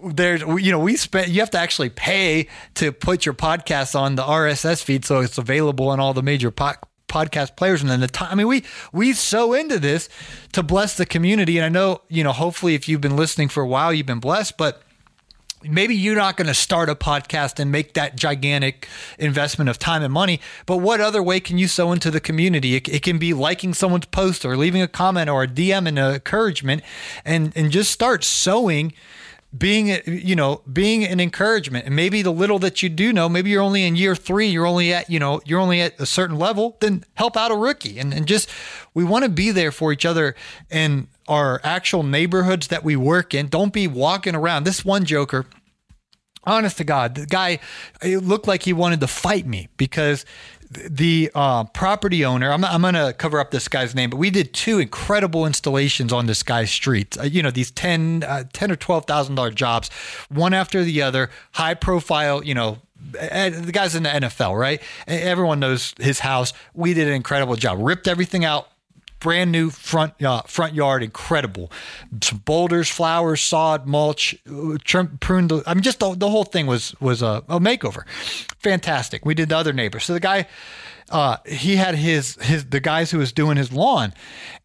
there's 0.03 0.43
you 0.57 0.71
know, 0.71 0.79
we 0.79 0.95
spent, 0.95 1.29
you 1.29 1.39
have 1.39 1.51
to 1.51 1.59
actually 1.59 1.89
pay 1.89 2.47
to 2.75 2.91
put 2.91 3.25
your 3.25 3.33
podcast 3.33 3.95
on 3.99 4.15
the 4.15 4.23
RSS 4.23 4.83
feed 4.83 5.05
sow 5.05 5.19
it's 5.19 5.37
available 5.37 5.89
on 5.89 5.99
all 5.99 6.13
the 6.13 6.23
major 6.23 6.51
po- 6.51 6.73
podcast 7.07 7.55
players. 7.55 7.81
And 7.81 7.89
then 7.89 7.99
the 7.99 8.07
time, 8.07 8.29
I 8.31 8.35
mean, 8.35 8.47
we, 8.47 8.63
we 8.91 9.13
so 9.13 9.53
into 9.53 9.79
this 9.79 10.09
to 10.53 10.63
bless 10.63 10.97
the 10.97 11.05
community. 11.05 11.57
And 11.57 11.65
I 11.65 11.69
know, 11.69 12.01
you 12.07 12.23
know, 12.23 12.31
hopefully 12.31 12.75
if 12.75 12.87
you've 12.87 13.01
been 13.01 13.17
listening 13.17 13.49
for 13.49 13.61
a 13.61 13.67
while, 13.67 13.93
you've 13.93 14.05
been 14.05 14.19
blessed, 14.19 14.57
but 14.57 14.81
maybe 15.63 15.95
you're 15.95 16.15
not 16.15 16.37
going 16.37 16.47
to 16.47 16.53
start 16.53 16.89
a 16.89 16.95
podcast 16.95 17.59
and 17.59 17.71
make 17.71 17.93
that 17.93 18.15
gigantic 18.15 18.87
investment 19.19 19.69
of 19.69 19.77
time 19.77 20.01
and 20.01 20.11
money 20.11 20.39
but 20.65 20.77
what 20.77 20.99
other 20.99 21.21
way 21.21 21.39
can 21.39 21.57
you 21.57 21.67
sow 21.67 21.91
into 21.91 22.09
the 22.09 22.19
community 22.19 22.75
it, 22.75 22.87
it, 22.89 23.03
can 23.03 23.17
be 23.17 23.33
liking 23.33 23.73
someone's 23.73 24.05
post 24.07 24.45
or 24.45 24.57
leaving 24.57 24.81
a 24.81 24.87
comment 24.87 25.29
or 25.29 25.43
a 25.43 25.47
dm 25.47 25.87
and 25.87 25.99
encouragement 25.99 26.81
and 27.25 27.53
and 27.55 27.71
just 27.71 27.91
start 27.91 28.23
sowing 28.23 28.93
being 29.57 29.99
you 30.05 30.35
know 30.35 30.61
being 30.71 31.03
an 31.03 31.19
encouragement. 31.19 31.85
And 31.85 31.95
maybe 31.95 32.21
the 32.21 32.31
little 32.31 32.59
that 32.59 32.81
you 32.81 32.89
do 32.89 33.11
know 33.11 33.27
maybe 33.27 33.49
you're 33.49 33.61
only 33.61 33.85
in 33.85 33.95
year 33.95 34.15
three 34.15 34.47
you're 34.47 34.65
only 34.65 34.93
at 34.93 35.09
you 35.09 35.19
know 35.19 35.41
you're 35.45 35.59
only 35.59 35.81
at 35.81 35.99
a 35.99 36.05
certain 36.05 36.37
level 36.37 36.77
then 36.79 37.03
help 37.15 37.35
out 37.35 37.51
a 37.51 37.55
rookie. 37.55 37.99
And, 37.99 38.13
and 38.13 38.25
just 38.25 38.49
we 38.93 39.03
want 39.03 39.23
to 39.23 39.29
be 39.29 39.51
there 39.51 39.71
for 39.71 39.91
each 39.91 40.05
other 40.05 40.35
in 40.69 41.07
our 41.27 41.59
actual 41.63 42.03
neighborhoods 42.03 42.67
that 42.67 42.83
we 42.83 42.95
work 42.95 43.33
in. 43.33 43.47
Don't 43.47 43.73
be 43.73 43.87
walking 43.87 44.35
around. 44.35 44.63
This 44.63 44.85
one 44.85 45.05
joker 45.05 45.45
honest 46.43 46.77
to 46.77 46.83
god 46.83 47.13
the 47.13 47.25
guy 47.27 47.59
it 48.01 48.17
looked 48.17 48.47
like 48.47 48.63
he 48.63 48.73
wanted 48.73 48.99
to 48.99 49.05
fight 49.05 49.45
me 49.45 49.69
because 49.77 50.25
the 50.71 51.29
uh, 51.35 51.65
property 51.65 52.23
owner, 52.23 52.51
I'm, 52.51 52.63
I'm 52.63 52.81
going 52.81 52.93
to 52.93 53.13
cover 53.17 53.39
up 53.39 53.51
this 53.51 53.67
guy's 53.67 53.93
name, 53.93 54.09
but 54.09 54.17
we 54.17 54.29
did 54.29 54.53
two 54.53 54.79
incredible 54.79 55.45
installations 55.45 56.13
on 56.13 56.27
this 56.27 56.43
guy's 56.43 56.71
street. 56.71 57.17
Uh, 57.17 57.23
you 57.23 57.43
know, 57.43 57.51
these 57.51 57.71
10, 57.71 58.23
uh, 58.25 58.45
10 58.53 58.71
or 58.71 58.75
$12,000 58.77 59.55
jobs, 59.55 59.89
one 60.29 60.53
after 60.53 60.83
the 60.83 61.01
other, 61.01 61.29
high 61.51 61.73
profile, 61.73 62.43
you 62.43 62.53
know, 62.53 62.79
the 63.11 63.71
guy's 63.73 63.95
in 63.95 64.03
the 64.03 64.09
NFL, 64.09 64.57
right? 64.57 64.81
Everyone 65.07 65.59
knows 65.59 65.93
his 65.99 66.19
house. 66.19 66.53
We 66.73 66.93
did 66.93 67.07
an 67.07 67.13
incredible 67.13 67.55
job. 67.55 67.79
Ripped 67.81 68.07
everything 68.07 68.45
out, 68.45 68.69
brand 69.21 69.51
new 69.51 69.69
front 69.69 70.21
uh, 70.21 70.41
front 70.41 70.73
yard, 70.73 71.01
incredible. 71.01 71.71
Some 72.21 72.39
boulders, 72.39 72.89
flowers, 72.89 73.41
sod, 73.41 73.87
mulch, 73.87 74.35
trim, 74.83 75.17
pruned. 75.19 75.53
I 75.65 75.73
mean, 75.73 75.83
just 75.83 75.99
the, 75.99 76.13
the 76.15 76.29
whole 76.29 76.43
thing 76.43 76.67
was 76.67 76.93
was 76.99 77.21
a, 77.21 77.43
a 77.47 77.59
makeover. 77.61 78.05
Fantastic. 78.59 79.25
We 79.25 79.33
did 79.33 79.49
the 79.49 79.57
other 79.57 79.71
neighbors. 79.71 80.03
So 80.03 80.13
the 80.13 80.19
guy. 80.19 80.47
Uh, 81.09 81.35
he 81.45 81.75
had 81.75 81.93
his 81.93 82.37
his 82.41 82.63
the 82.67 82.79
guys 82.79 83.11
who 83.11 83.17
was 83.17 83.33
doing 83.33 83.57
his 83.57 83.73
lawn, 83.73 84.13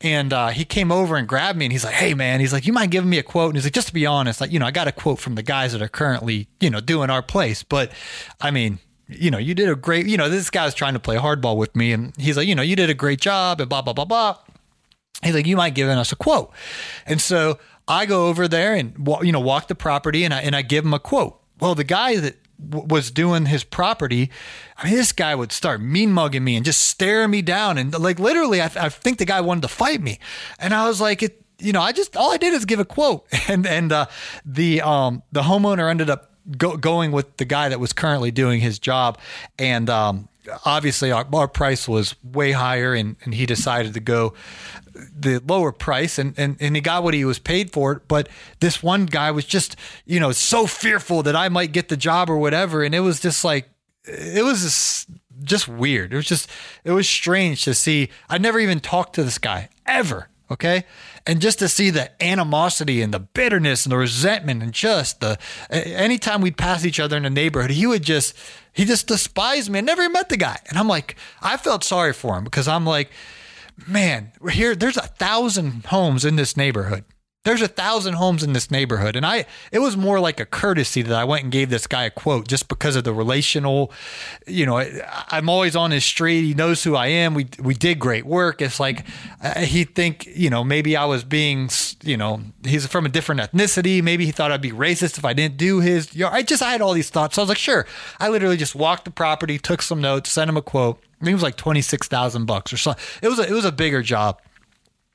and 0.01 0.33
uh, 0.33 0.49
he 0.49 0.65
came 0.65 0.93
over 0.93 1.17
and 1.17 1.27
grabbed 1.27 1.59
me 1.59 1.65
and 1.65 1.73
he's 1.73 1.83
like, 1.83 1.95
"Hey 1.95 2.15
man," 2.15 2.39
he's 2.39 2.53
like, 2.53 2.65
"You 2.69 2.73
mind 2.73 2.93
giving 2.93 3.11
me 3.11 3.19
a 3.19 3.25
quote?" 3.25 3.49
And 3.49 3.57
he's 3.57 3.65
like, 3.65 3.73
"Just 3.73 3.89
to 3.89 3.93
be 3.95 4.07
honest, 4.07 4.41
like 4.41 4.53
you 4.53 4.61
know, 4.61 4.67
I 4.67 4.71
got 4.71 4.87
a 4.87 4.93
quote 4.93 5.19
from 5.19 5.35
the 5.35 5.43
guys 5.43 5.73
that 5.73 5.83
are 5.83 5.89
currently 5.89 6.47
you 6.61 6.71
know 6.71 6.79
doing 6.81 7.11
our 7.11 7.21
place, 7.21 7.65
but 7.65 7.91
I 8.41 8.53
mean, 8.53 8.79
you 9.09 9.31
know, 9.31 9.39
you 9.39 9.55
did 9.55 9.69
a 9.69 9.77
great, 9.77 10.07
you 10.07 10.17
know, 10.17 10.29
this 10.29 10.51
guy's 10.51 10.75
trying 10.75 10.95
to 10.95 10.99
play 11.01 11.17
hardball 11.17 11.57
with 11.57 11.75
me. 11.77 11.93
And 11.93 12.13
he's 12.17 12.37
like, 12.37 12.49
you 12.49 12.55
know, 12.55 12.63
you 12.63 12.77
did 12.77 12.91
a 12.91 12.95
great 12.95 13.21
job 13.21 13.61
and 13.61 13.69
blah, 13.69 13.83
blah, 13.83 13.93
blah, 13.93 14.05
blah. 14.05 14.37
He's 15.23 15.35
like, 15.35 15.47
you 15.47 15.57
might 15.57 15.75
give 15.75 15.89
us 15.89 16.13
a 16.13 16.17
quote. 16.17 16.53
And 17.07 17.21
so 17.21 17.59
I 17.89 18.07
go 18.07 18.27
over 18.27 18.49
there 18.49 18.75
and, 18.75 18.95
you 19.23 19.33
know, 19.33 19.41
walk 19.41 19.69
the 19.69 19.75
property 19.75 20.25
and 20.25 20.35
I, 20.35 20.41
and 20.41 20.55
I 20.55 20.63
give 20.63 20.85
him 20.85 20.95
a 20.95 20.99
quote. 20.99 21.41
Well, 21.61 21.75
the 21.75 21.85
guy 21.85 22.17
that 22.17 22.37
was 22.71 23.11
doing 23.11 23.47
his 23.47 23.65
property, 23.65 24.31
I 24.77 24.87
mean, 24.87 24.97
this 24.97 25.13
guy 25.13 25.35
would 25.35 25.53
start 25.53 25.81
mean 25.81 26.13
mugging 26.13 26.45
me 26.45 26.57
and 26.57 26.65
just 26.65 26.81
staring 26.87 27.31
me 27.31 27.43
down. 27.43 27.79
And 27.79 27.99
like, 27.99 28.19
literally, 28.19 28.61
I, 28.61 28.67
I 28.77 28.89
think 28.89 29.19
the 29.19 29.25
guy 29.25 29.41
wanted 29.41 29.63
to 29.63 29.69
fight 29.69 30.03
me. 30.03 30.19
And 30.59 30.75
I 30.75 30.87
was 30.87 31.01
like, 31.01 31.23
it, 31.23 31.43
you 31.59 31.73
know, 31.73 31.81
I 31.81 31.93
just, 31.93 32.17
all 32.17 32.33
I 32.33 32.37
did 32.37 32.53
is 32.53 32.65
give 32.65 32.81
a 32.81 32.85
quote. 32.85 33.27
And, 33.49 33.67
and, 33.67 33.93
uh, 33.93 34.07
the, 34.45 34.83
um, 34.83 35.23
the 35.33 35.43
homeowner 35.43 35.89
ended 35.89 36.11
up 36.11 36.33
go, 36.57 36.77
going 36.77 37.13
with 37.13 37.37
the 37.37 37.45
guy 37.45 37.69
that 37.69 37.79
was 37.79 37.93
currently 37.93 38.31
doing 38.31 38.61
his 38.61 38.79
job. 38.79 39.19
And, 39.59 39.89
um, 39.89 40.29
obviously 40.65 41.13
our, 41.13 41.27
our 41.33 41.49
price 41.49 41.89
was 41.89 42.15
way 42.23 42.53
higher 42.53 42.95
and, 42.95 43.17
and 43.25 43.35
he 43.35 43.47
decided 43.47 43.95
to 43.95 44.01
go 44.01 44.35
the 44.95 45.43
lower 45.47 45.73
price 45.73 46.19
and, 46.19 46.35
and, 46.39 46.57
and 46.61 46.75
he 46.75 46.81
got 46.81 47.03
what 47.03 47.15
he 47.15 47.25
was 47.25 47.39
paid 47.39 47.71
for 47.71 47.93
it. 47.93 48.09
But 48.09 48.29
this 48.61 48.83
one 48.83 49.07
guy 49.07 49.31
was 49.31 49.45
just, 49.45 49.77
you 50.05 50.21
know, 50.21 50.33
so 50.33 50.67
fearful 50.67 51.23
that 51.25 51.37
I 51.37 51.49
might 51.49 51.73
get 51.73 51.89
the 51.89 51.97
job 51.97 52.31
or 52.31 52.39
whatever. 52.39 52.83
And 52.83 52.95
it 52.95 53.01
was 53.01 53.21
just 53.21 53.45
like, 53.45 53.69
it 54.05 54.45
was 54.45 54.63
just, 54.63 55.09
just 55.43 55.69
weird. 55.69 56.13
It 56.13 56.17
was 56.17 56.27
just, 56.27 56.49
it 56.85 56.93
was 56.93 57.09
strange 57.09 57.65
to 57.65 57.75
see. 57.75 58.09
I 58.29 58.39
never 58.39 58.59
even 58.59 58.81
talked 58.81 59.15
to 59.17 59.25
this 59.25 59.39
guy 59.39 59.69
ever. 59.85 60.29
Okay. 60.51 60.85
And 61.27 61.41
just 61.41 61.59
to 61.59 61.69
see 61.69 61.91
the 61.91 62.11
animosity 62.23 63.03
and 63.03 63.13
the 63.13 63.19
bitterness 63.19 63.85
and 63.85 63.93
the 63.93 63.97
resentment 63.97 64.63
and 64.63 64.73
just 64.73 65.21
the, 65.21 65.39
anytime 65.71 66.41
we'd 66.41 66.57
pass 66.57 66.85
each 66.85 67.01
other 67.01 67.17
in 67.17 67.25
the 67.25 67.31
neighborhood, 67.31 67.73
he 67.73 67.87
would 67.87 68.05
just, 68.05 68.37
he 68.73 68.85
just 68.85 69.09
despised 69.09 69.69
me. 69.69 69.81
I 69.81 69.83
never 69.83 70.09
met 70.09 70.29
the 70.29 70.37
guy. 70.37 70.59
And 70.69 70.79
I'm 70.79 70.87
like, 70.87 71.17
I 71.43 71.57
felt 71.57 71.83
sorry 71.83 72.13
for 72.13 72.39
him 72.39 72.45
because 72.45 72.69
I'm 72.69 72.87
like, 72.87 73.11
man, 73.89 74.33
here, 74.53 74.77
there's 74.77 74.97
a 74.97 75.03
thousand 75.03 75.87
homes 75.87 76.25
in 76.25 76.37
this 76.37 76.57
neighborhood. 76.57 77.05
There's 77.47 77.63
a 77.63 77.69
thousand 77.69 78.15
homes 78.15 78.43
in 78.43 78.55
this 78.55 78.73
neighborhood. 78.73 79.15
And 79.15 79.25
I, 79.25 79.47
it 79.71 79.79
was 79.79 79.97
more 79.97 80.19
like 80.19 80.41
a 80.41 80.45
courtesy 80.45 81.03
that 81.03 81.17
I 81.17 81.23
went 81.23 81.45
and 81.45 81.53
gave 81.53 81.71
this 81.71 81.87
guy 81.87 82.03
a 82.03 82.11
quote 82.11 82.49
just 82.49 82.67
because 82.67 82.97
of 82.97 83.05
the 83.05 83.15
relational, 83.15 83.93
you 84.49 84.67
know, 84.67 84.79
I'm 85.29 85.49
always 85.49 85.77
on 85.77 85.93
his 85.93 86.05
street. 86.05 86.43
He 86.43 86.55
knows 86.55 86.83
who 86.83 86.97
I 86.97 87.07
am. 87.07 87.35
We, 87.35 87.47
we 87.63 87.75
did 87.75 88.01
great 88.01 88.27
work. 88.27 88.61
It's 88.61 88.81
like, 88.81 89.07
uh, 89.41 89.61
he 89.61 89.85
think, 89.85 90.27
you 90.27 90.51
know, 90.51 90.65
maybe 90.65 90.97
I 90.97 91.05
was 91.05 91.23
being, 91.23 91.71
you 92.03 92.17
know, 92.17 92.41
he's 92.65 92.85
from 92.89 93.07
a 93.07 93.09
different 93.09 93.41
ethnicity. 93.41 94.03
Maybe 94.03 94.27
he 94.27 94.33
thought 94.33 94.51
I'd 94.51 94.61
be 94.61 94.73
racist 94.73 95.17
if 95.17 95.25
I 95.25 95.33
didn't 95.33 95.57
do 95.57 95.79
his, 95.79 96.17
you 96.17 96.25
know, 96.25 96.31
I 96.33 96.43
just, 96.43 96.65
I 96.65 96.73
had 96.73 96.81
all 96.81 96.95
these 96.95 97.11
thoughts. 97.11 97.37
So 97.37 97.43
I 97.43 97.45
was 97.45 97.49
like, 97.51 97.59
sure. 97.59 97.87
I 98.19 98.29
literally 98.29 98.57
just 98.57 98.75
walked 98.75 99.05
the 99.05 99.13
property, 99.13 99.57
took 99.57 99.83
some 99.83 100.01
notes, 100.01 100.33
sent 100.33 100.51
him 100.51 100.57
a 100.57 100.63
quote. 100.63 100.99
I 101.21 101.25
think 101.25 101.31
it 101.31 101.35
was 101.35 101.45
like 101.45 101.57
26,000 101.57 102.45
bucks 102.45 102.73
or 102.73 102.77
something. 102.77 103.05
It 103.23 103.29
was 103.29 103.39
a, 103.39 103.43
it 103.43 103.53
was 103.53 103.65
a 103.65 103.71
bigger 103.71 104.03
job. 104.03 104.41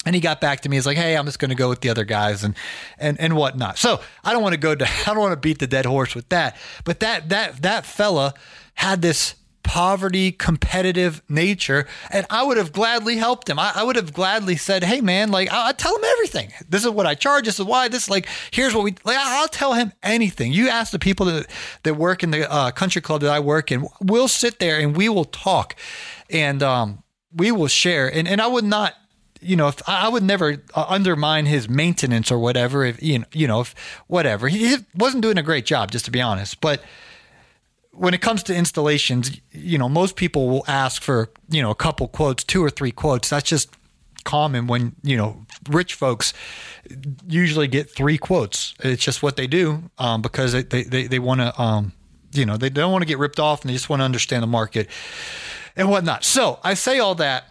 And 0.06 0.16
he 0.16 0.22
got 0.22 0.42
back 0.42 0.62
to 0.62 0.70
me. 0.70 0.78
He's 0.78 0.86
like, 0.86 0.98
"Hey, 0.98 1.16
I'm 1.16 1.26
just 1.26 1.40
going 1.40 1.50
to 1.50 1.56
go 1.56 1.70
with 1.70 1.82
the 1.82 1.90
other 1.90 2.06
guys 2.06 2.44
and 2.44 2.56
and 2.98 3.20
and 3.20 3.36
whatnot." 3.36 3.78
So 3.78 4.00
I 4.24 4.34
don't 4.34 4.42
want 4.42 4.54
to 4.54 4.60
go 4.60 4.76
to 4.76 4.86
I 5.06 5.06
don't 5.06 5.20
want 5.20 5.34
to 5.34 5.40
beat 5.40 5.60
the 5.60 5.68
dead 5.68 5.86
horse 5.86 6.16
with 6.16 6.30
that. 6.30 6.58
But 6.84 7.00
that 7.02 7.30
that 7.30 7.62
that 7.62 7.86
fella 7.86 8.34
had 8.76 9.02
this 9.02 9.36
poverty 9.64 10.32
competitive 10.32 11.22
nature 11.30 11.88
and 12.10 12.26
i 12.32 12.42
would 12.42 12.58
have 12.58 12.72
gladly 12.72 13.16
helped 13.18 13.48
him. 13.48 13.60
I, 13.60 13.72
I 13.76 13.84
would 13.84 13.96
have 13.96 14.12
gladly 14.12 14.56
said 14.56 14.84
hey 14.84 15.02
man 15.02 15.30
like 15.30 15.52
I, 15.52 15.70
I 15.70 15.72
tell 15.74 15.96
him 15.96 16.04
everything. 16.04 16.52
This 16.68 16.84
is 16.84 16.90
what 16.90 17.06
i 17.06 17.14
charge. 17.14 17.46
This 17.46 17.60
is 17.60 17.66
why. 17.66 17.88
This 17.88 18.10
like 18.10 18.28
here's 18.50 18.74
what 18.74 18.84
we 18.84 18.96
like 19.04 19.18
i'll 19.18 19.48
tell 19.48 19.74
him 19.74 19.94
anything. 20.02 20.52
You 20.52 20.70
ask 20.70 20.92
the 20.92 21.00
people 21.00 21.28
that 21.28 21.48
that 21.84 21.94
work 21.94 22.24
in 22.24 22.32
the 22.32 22.52
uh, 22.52 22.72
country 22.72 23.02
club 23.02 23.22
that 23.22 23.32
i 23.32 23.40
work 23.40 23.72
in. 23.72 23.88
We'll 24.02 24.28
sit 24.28 24.58
there 24.60 24.80
and 24.80 24.98
we 24.98 25.10
will 25.10 25.26
talk. 25.26 25.76
And 26.30 26.64
um 26.64 27.04
we 27.32 27.52
will 27.52 27.68
share. 27.68 28.12
And 28.12 28.28
and 28.28 28.42
i 28.42 28.48
would 28.48 28.66
not 28.66 28.96
you 29.42 29.56
know, 29.56 29.68
if 29.68 29.88
I 29.90 30.08
would 30.08 30.24
never 30.24 30.62
uh, 30.76 30.86
undermine 30.88 31.48
his 31.48 31.68
maintenance 31.68 32.32
or 32.32 32.40
whatever, 32.40 32.86
if 32.86 33.02
you 33.02 33.20
know, 33.20 33.26
you 33.34 33.48
know, 33.48 33.62
if 33.62 33.76
whatever, 34.08 34.48
he 34.48 34.78
wasn't 34.96 35.24
doing 35.24 35.38
a 35.38 35.44
great 35.44 35.66
job, 35.66 35.92
just 35.92 36.06
to 36.06 36.12
be 36.12 36.22
honest. 36.22 36.62
But 36.62 36.84
when 37.92 38.14
it 38.14 38.22
comes 38.22 38.44
to 38.44 38.56
installations, 38.56 39.32
you 39.52 39.78
know, 39.78 39.90
most 39.90 40.16
people 40.16 40.50
will 40.50 40.64
ask 40.68 41.02
for, 41.02 41.30
you 41.50 41.62
know, 41.62 41.72
a 41.72 41.76
couple 41.76 42.08
quotes, 42.08 42.44
two 42.44 42.64
or 42.64 42.70
three 42.70 42.92
quotes. 42.92 43.30
That's 43.30 43.50
just 43.50 43.76
common 44.24 44.68
when, 44.68 44.96
you 45.04 45.18
know, 45.18 45.46
rich 45.70 45.96
folks 45.96 46.34
usually 47.28 47.68
get 47.68 47.90
three 47.90 48.18
quotes. 48.18 48.76
It's 48.80 49.04
just 49.04 49.24
what 49.24 49.36
they 49.36 49.48
do 49.48 49.84
um, 49.98 50.22
because 50.22 50.54
they, 50.54 50.84
they, 50.84 51.08
they 51.08 51.20
want 51.20 51.42
to, 51.42 51.60
um, 51.60 51.94
you 52.32 52.46
know, 52.46 52.56
they 52.58 52.70
don't 52.70 52.92
want 52.92 53.02
to 53.02 53.08
get 53.08 53.18
ripped 53.18 53.40
off 53.40 53.62
and 53.62 53.70
they 53.70 53.74
just 53.74 53.90
want 53.90 54.00
to 54.00 54.06
understand 54.06 54.44
the 54.44 54.48
market 54.48 54.88
and 55.76 55.90
whatnot. 55.90 56.24
So 56.24 56.60
I 56.64 56.76
say 56.76 57.00
all 57.00 57.16
that 57.16 57.46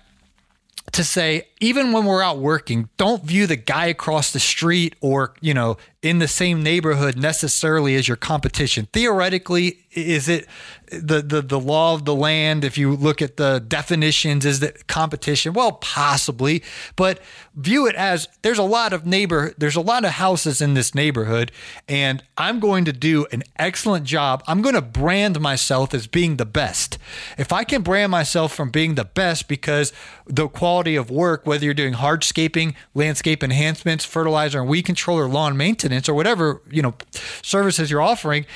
to 0.92 1.04
say 1.04 1.46
even 1.60 1.92
when 1.92 2.04
we're 2.04 2.22
out 2.22 2.38
working 2.38 2.88
don't 2.96 3.24
view 3.24 3.46
the 3.46 3.56
guy 3.56 3.86
across 3.86 4.32
the 4.32 4.40
street 4.40 4.94
or 5.00 5.34
you 5.40 5.54
know 5.54 5.76
in 6.02 6.18
the 6.18 6.28
same 6.28 6.62
neighborhood 6.62 7.16
necessarily 7.16 7.94
as 7.94 8.08
your 8.08 8.16
competition. 8.16 8.88
Theoretically 8.92 9.84
is 9.92 10.28
it 10.28 10.46
the, 10.92 11.20
the 11.20 11.42
the 11.42 11.58
law 11.58 11.94
of 11.94 12.04
the 12.04 12.14
land 12.14 12.64
if 12.64 12.78
you 12.78 12.94
look 12.94 13.20
at 13.20 13.36
the 13.36 13.62
definitions 13.66 14.46
is 14.46 14.60
that 14.60 14.86
competition? 14.86 15.52
Well 15.52 15.72
possibly 15.72 16.62
but 16.96 17.20
view 17.54 17.86
it 17.86 17.94
as 17.96 18.28
there's 18.42 18.58
a 18.58 18.62
lot 18.62 18.92
of 18.92 19.04
neighbor 19.04 19.52
there's 19.58 19.76
a 19.76 19.80
lot 19.80 20.04
of 20.04 20.12
houses 20.12 20.60
in 20.60 20.74
this 20.74 20.94
neighborhood 20.94 21.50
and 21.88 22.22
i'm 22.38 22.60
going 22.60 22.84
to 22.84 22.92
do 22.92 23.26
an 23.32 23.42
excellent 23.56 24.04
job. 24.06 24.42
I'm 24.46 24.62
going 24.62 24.74
to 24.74 24.82
brand 24.82 25.40
myself 25.40 25.92
as 25.92 26.06
being 26.06 26.36
the 26.36 26.46
best. 26.46 26.96
If 27.36 27.52
i 27.52 27.64
can 27.64 27.82
brand 27.82 28.10
myself 28.10 28.54
from 28.54 28.70
being 28.70 28.94
the 28.94 29.04
best 29.04 29.48
because 29.48 29.92
the 30.26 30.48
quality 30.48 30.96
of 30.96 31.10
work 31.10 31.46
whether 31.46 31.64
you're 31.64 31.74
doing 31.74 31.94
hardscaping 31.94 32.74
landscape 32.94 33.42
enhancements 33.42 34.04
fertilizer 34.04 34.60
and 34.60 34.68
weed 34.68 34.82
control 34.82 35.18
or 35.18 35.28
lawn 35.28 35.56
maintenance 35.56 35.89
or 36.08 36.14
whatever 36.14 36.62
you 36.70 36.82
know 36.82 36.94
services 37.42 37.90
you're 37.90 38.02
offering 38.02 38.46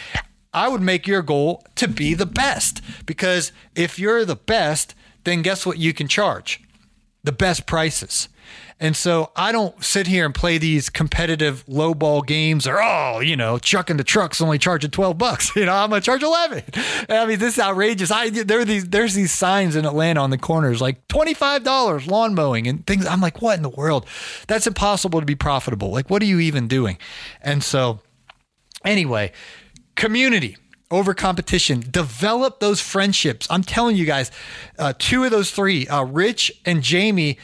I 0.54 0.68
would 0.68 0.80
make 0.80 1.08
your 1.08 1.20
goal 1.20 1.64
to 1.74 1.88
be 1.88 2.14
the 2.14 2.26
best 2.26 2.80
because 3.06 3.50
if 3.74 3.98
you're 3.98 4.24
the 4.24 4.36
best, 4.36 4.94
then 5.24 5.42
guess 5.42 5.66
what 5.66 5.78
you 5.78 5.92
can 5.92 6.06
charge? 6.06 6.62
The 7.24 7.32
best 7.32 7.66
prices. 7.66 8.28
And 8.80 8.96
so 8.96 9.30
I 9.36 9.52
don't 9.52 9.82
sit 9.82 10.06
here 10.06 10.24
and 10.24 10.34
play 10.34 10.58
these 10.58 10.90
competitive 10.90 11.64
low 11.68 11.94
ball 11.94 12.22
games 12.22 12.66
or, 12.66 12.82
oh, 12.82 13.20
you 13.20 13.36
know, 13.36 13.58
chucking 13.58 13.96
the 13.96 14.04
trucks 14.04 14.40
only 14.40 14.58
charging 14.58 14.90
12 14.90 15.16
bucks. 15.16 15.52
You 15.64 15.66
know, 15.66 15.74
I'm 15.74 15.88
going 15.88 16.02
to 16.02 16.04
charge 16.04 16.22
11. 16.22 16.64
I 17.08 17.26
mean, 17.26 17.38
this 17.38 17.54
is 17.54 17.60
outrageous. 17.60 18.10
I, 18.10 18.28
there 18.28 18.58
are 18.58 18.64
these, 18.64 18.88
there's 18.88 19.14
these 19.14 19.32
signs 19.32 19.76
in 19.76 19.86
Atlanta 19.86 20.20
on 20.20 20.30
the 20.30 20.36
corners 20.36 20.80
like 20.80 21.06
$25 21.08 22.10
lawn 22.10 22.34
mowing 22.34 22.66
and 22.66 22.84
things. 22.86 23.06
I'm 23.06 23.20
like, 23.20 23.40
what 23.40 23.56
in 23.56 23.62
the 23.62 23.68
world? 23.68 24.06
That's 24.48 24.66
impossible 24.66 25.20
to 25.20 25.26
be 25.26 25.36
profitable. 25.36 25.90
Like, 25.90 26.10
what 26.10 26.22
are 26.22 26.26
you 26.26 26.40
even 26.40 26.66
doing? 26.66 26.98
And 27.40 27.62
so, 27.62 28.00
anyway, 28.84 29.32
community 29.94 30.56
over 30.90 31.14
competition. 31.14 31.84
Develop 31.90 32.60
those 32.60 32.80
friendships. 32.80 33.46
I'm 33.50 33.64
telling 33.64 33.96
you 33.96 34.04
guys, 34.04 34.30
uh, 34.78 34.92
two 34.98 35.24
of 35.24 35.30
those 35.30 35.50
three, 35.50 35.86
uh, 35.88 36.04
Rich 36.04 36.52
and 36.64 36.82
Jamie 36.82 37.38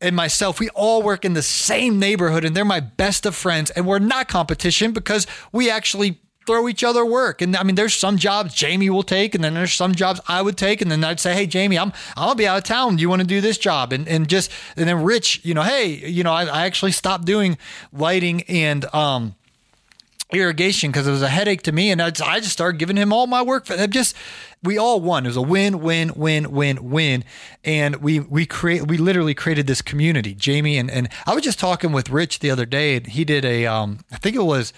and 0.00 0.14
myself, 0.14 0.60
we 0.60 0.68
all 0.70 1.02
work 1.02 1.24
in 1.24 1.34
the 1.34 1.42
same 1.42 1.98
neighborhood 1.98 2.44
and 2.44 2.56
they're 2.56 2.64
my 2.64 2.80
best 2.80 3.26
of 3.26 3.34
friends. 3.34 3.70
And 3.70 3.86
we're 3.86 3.98
not 3.98 4.28
competition 4.28 4.92
because 4.92 5.26
we 5.52 5.70
actually 5.70 6.20
throw 6.46 6.68
each 6.68 6.84
other 6.84 7.04
work. 7.04 7.42
And 7.42 7.56
I 7.56 7.62
mean, 7.64 7.74
there's 7.74 7.94
some 7.94 8.16
jobs 8.16 8.54
Jamie 8.54 8.88
will 8.88 9.02
take, 9.02 9.34
and 9.34 9.42
then 9.42 9.54
there's 9.54 9.74
some 9.74 9.94
jobs 9.94 10.20
I 10.28 10.40
would 10.42 10.56
take, 10.56 10.80
and 10.80 10.90
then 10.90 11.02
I'd 11.04 11.20
say, 11.20 11.34
"Hey, 11.34 11.46
Jamie, 11.46 11.78
I'm 11.78 11.92
I'll 12.16 12.34
be 12.34 12.46
out 12.46 12.58
of 12.58 12.64
town. 12.64 12.96
Do 12.96 13.02
you 13.02 13.08
want 13.08 13.20
to 13.20 13.26
do 13.26 13.40
this 13.40 13.58
job?" 13.58 13.92
And 13.92 14.08
and 14.08 14.28
just 14.28 14.50
and 14.76 14.88
then 14.88 15.02
Rich, 15.02 15.40
you 15.44 15.54
know, 15.54 15.62
hey, 15.62 15.88
you 15.88 16.22
know, 16.22 16.32
I, 16.32 16.44
I 16.44 16.66
actually 16.66 16.92
stopped 16.92 17.24
doing 17.24 17.58
lighting 17.92 18.42
and 18.42 18.84
um 18.94 19.34
irrigation 20.32 20.90
because 20.90 21.06
it 21.06 21.12
was 21.12 21.22
a 21.22 21.28
headache 21.28 21.62
to 21.62 21.72
me 21.72 21.90
and 21.90 22.02
I 22.02 22.10
just, 22.10 22.28
I 22.28 22.40
just 22.40 22.52
started 22.52 22.78
giving 22.78 22.96
him 22.96 23.12
all 23.12 23.26
my 23.26 23.42
work 23.42 23.66
for 23.66 23.86
just 23.86 24.16
we 24.62 24.76
all 24.76 25.00
won. 25.00 25.24
It 25.24 25.28
was 25.28 25.36
a 25.36 25.42
win 25.42 25.80
win 25.80 26.12
win 26.16 26.50
win 26.50 26.90
win. 26.90 27.24
And 27.64 27.96
we 27.96 28.20
we 28.20 28.44
create 28.46 28.86
we 28.86 28.96
literally 28.96 29.34
created 29.34 29.66
this 29.66 29.82
community. 29.82 30.34
Jamie 30.34 30.78
and 30.78 30.90
and 30.90 31.08
I 31.26 31.34
was 31.34 31.44
just 31.44 31.60
talking 31.60 31.92
with 31.92 32.10
Rich 32.10 32.40
the 32.40 32.50
other 32.50 32.66
day 32.66 32.96
and 32.96 33.06
he 33.06 33.24
did 33.24 33.44
a 33.44 33.66
um 33.66 34.00
I 34.10 34.16
think 34.16 34.34
it 34.34 34.42
was 34.42 34.72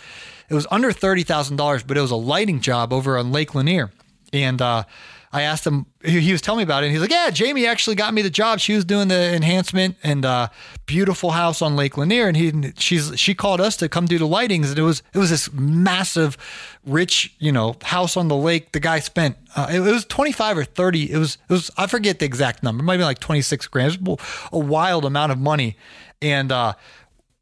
it 0.51 0.55
was 0.55 0.67
under 0.71 0.91
$30,000 0.93 1.87
but 1.87 1.97
it 1.97 2.01
was 2.01 2.11
a 2.11 2.17
lighting 2.17 2.61
job 2.61 2.93
over 2.93 3.17
on 3.17 3.33
Lake 3.33 3.55
Lanier. 3.55 3.91
And 4.33 4.61
uh 4.61 4.85
I 5.31 5.43
asked 5.43 5.67
him, 5.67 5.87
he 6.03 6.33
was 6.33 6.41
telling 6.41 6.59
me 6.59 6.63
about 6.63 6.83
it. 6.83 6.87
And 6.87 6.93
he's 6.93 7.03
like, 7.03 7.11
yeah, 7.11 7.29
Jamie 7.31 7.67
actually 7.67 7.97
got 7.97 8.15
me 8.15 8.23
the 8.23 8.31
job. 8.31 8.61
She 8.61 8.75
was 8.75 8.85
doing 8.85 9.09
the 9.09 9.35
enhancement 9.35 9.97
and 10.03 10.25
uh, 10.25 10.49
beautiful 10.87 11.33
house 11.33 11.61
on 11.61 11.77
Lake 11.77 11.99
Lanier. 11.99 12.29
And 12.29 12.37
he, 12.37 12.73
she's, 12.79 13.19
she 13.21 13.35
called 13.35 13.61
us 13.61 13.77
to 13.79 13.89
come 13.89 14.07
do 14.07 14.19
the 14.19 14.27
lightings. 14.27 14.71
And 14.71 14.79
it 14.79 14.83
was, 14.83 15.03
it 15.13 15.19
was 15.19 15.29
this 15.29 15.53
massive, 15.53 16.39
rich, 16.87 17.35
you 17.39 17.53
know, 17.53 17.77
house 17.83 18.17
on 18.17 18.29
the 18.29 18.37
lake. 18.37 18.73
The 18.73 18.81
guy 18.81 19.01
spent, 19.01 19.37
uh, 19.55 19.69
it, 19.71 19.81
was 19.81 20.07
25 20.07 20.59
or 20.59 20.65
30. 20.65 21.13
It 21.13 21.19
was, 21.19 21.37
it 21.49 21.53
was, 21.53 21.71
I 21.77 21.87
forget 21.87 22.21
the 22.21 22.27
exact 22.27 22.63
number, 22.63 22.83
maybe 22.83 23.03
like 23.03 23.19
26 23.19 23.67
grand, 23.67 24.09
a 24.51 24.59
wild 24.59 25.05
amount 25.05 25.33
of 25.33 25.39
money. 25.39 25.77
And, 26.23 26.51
uh, 26.51 26.73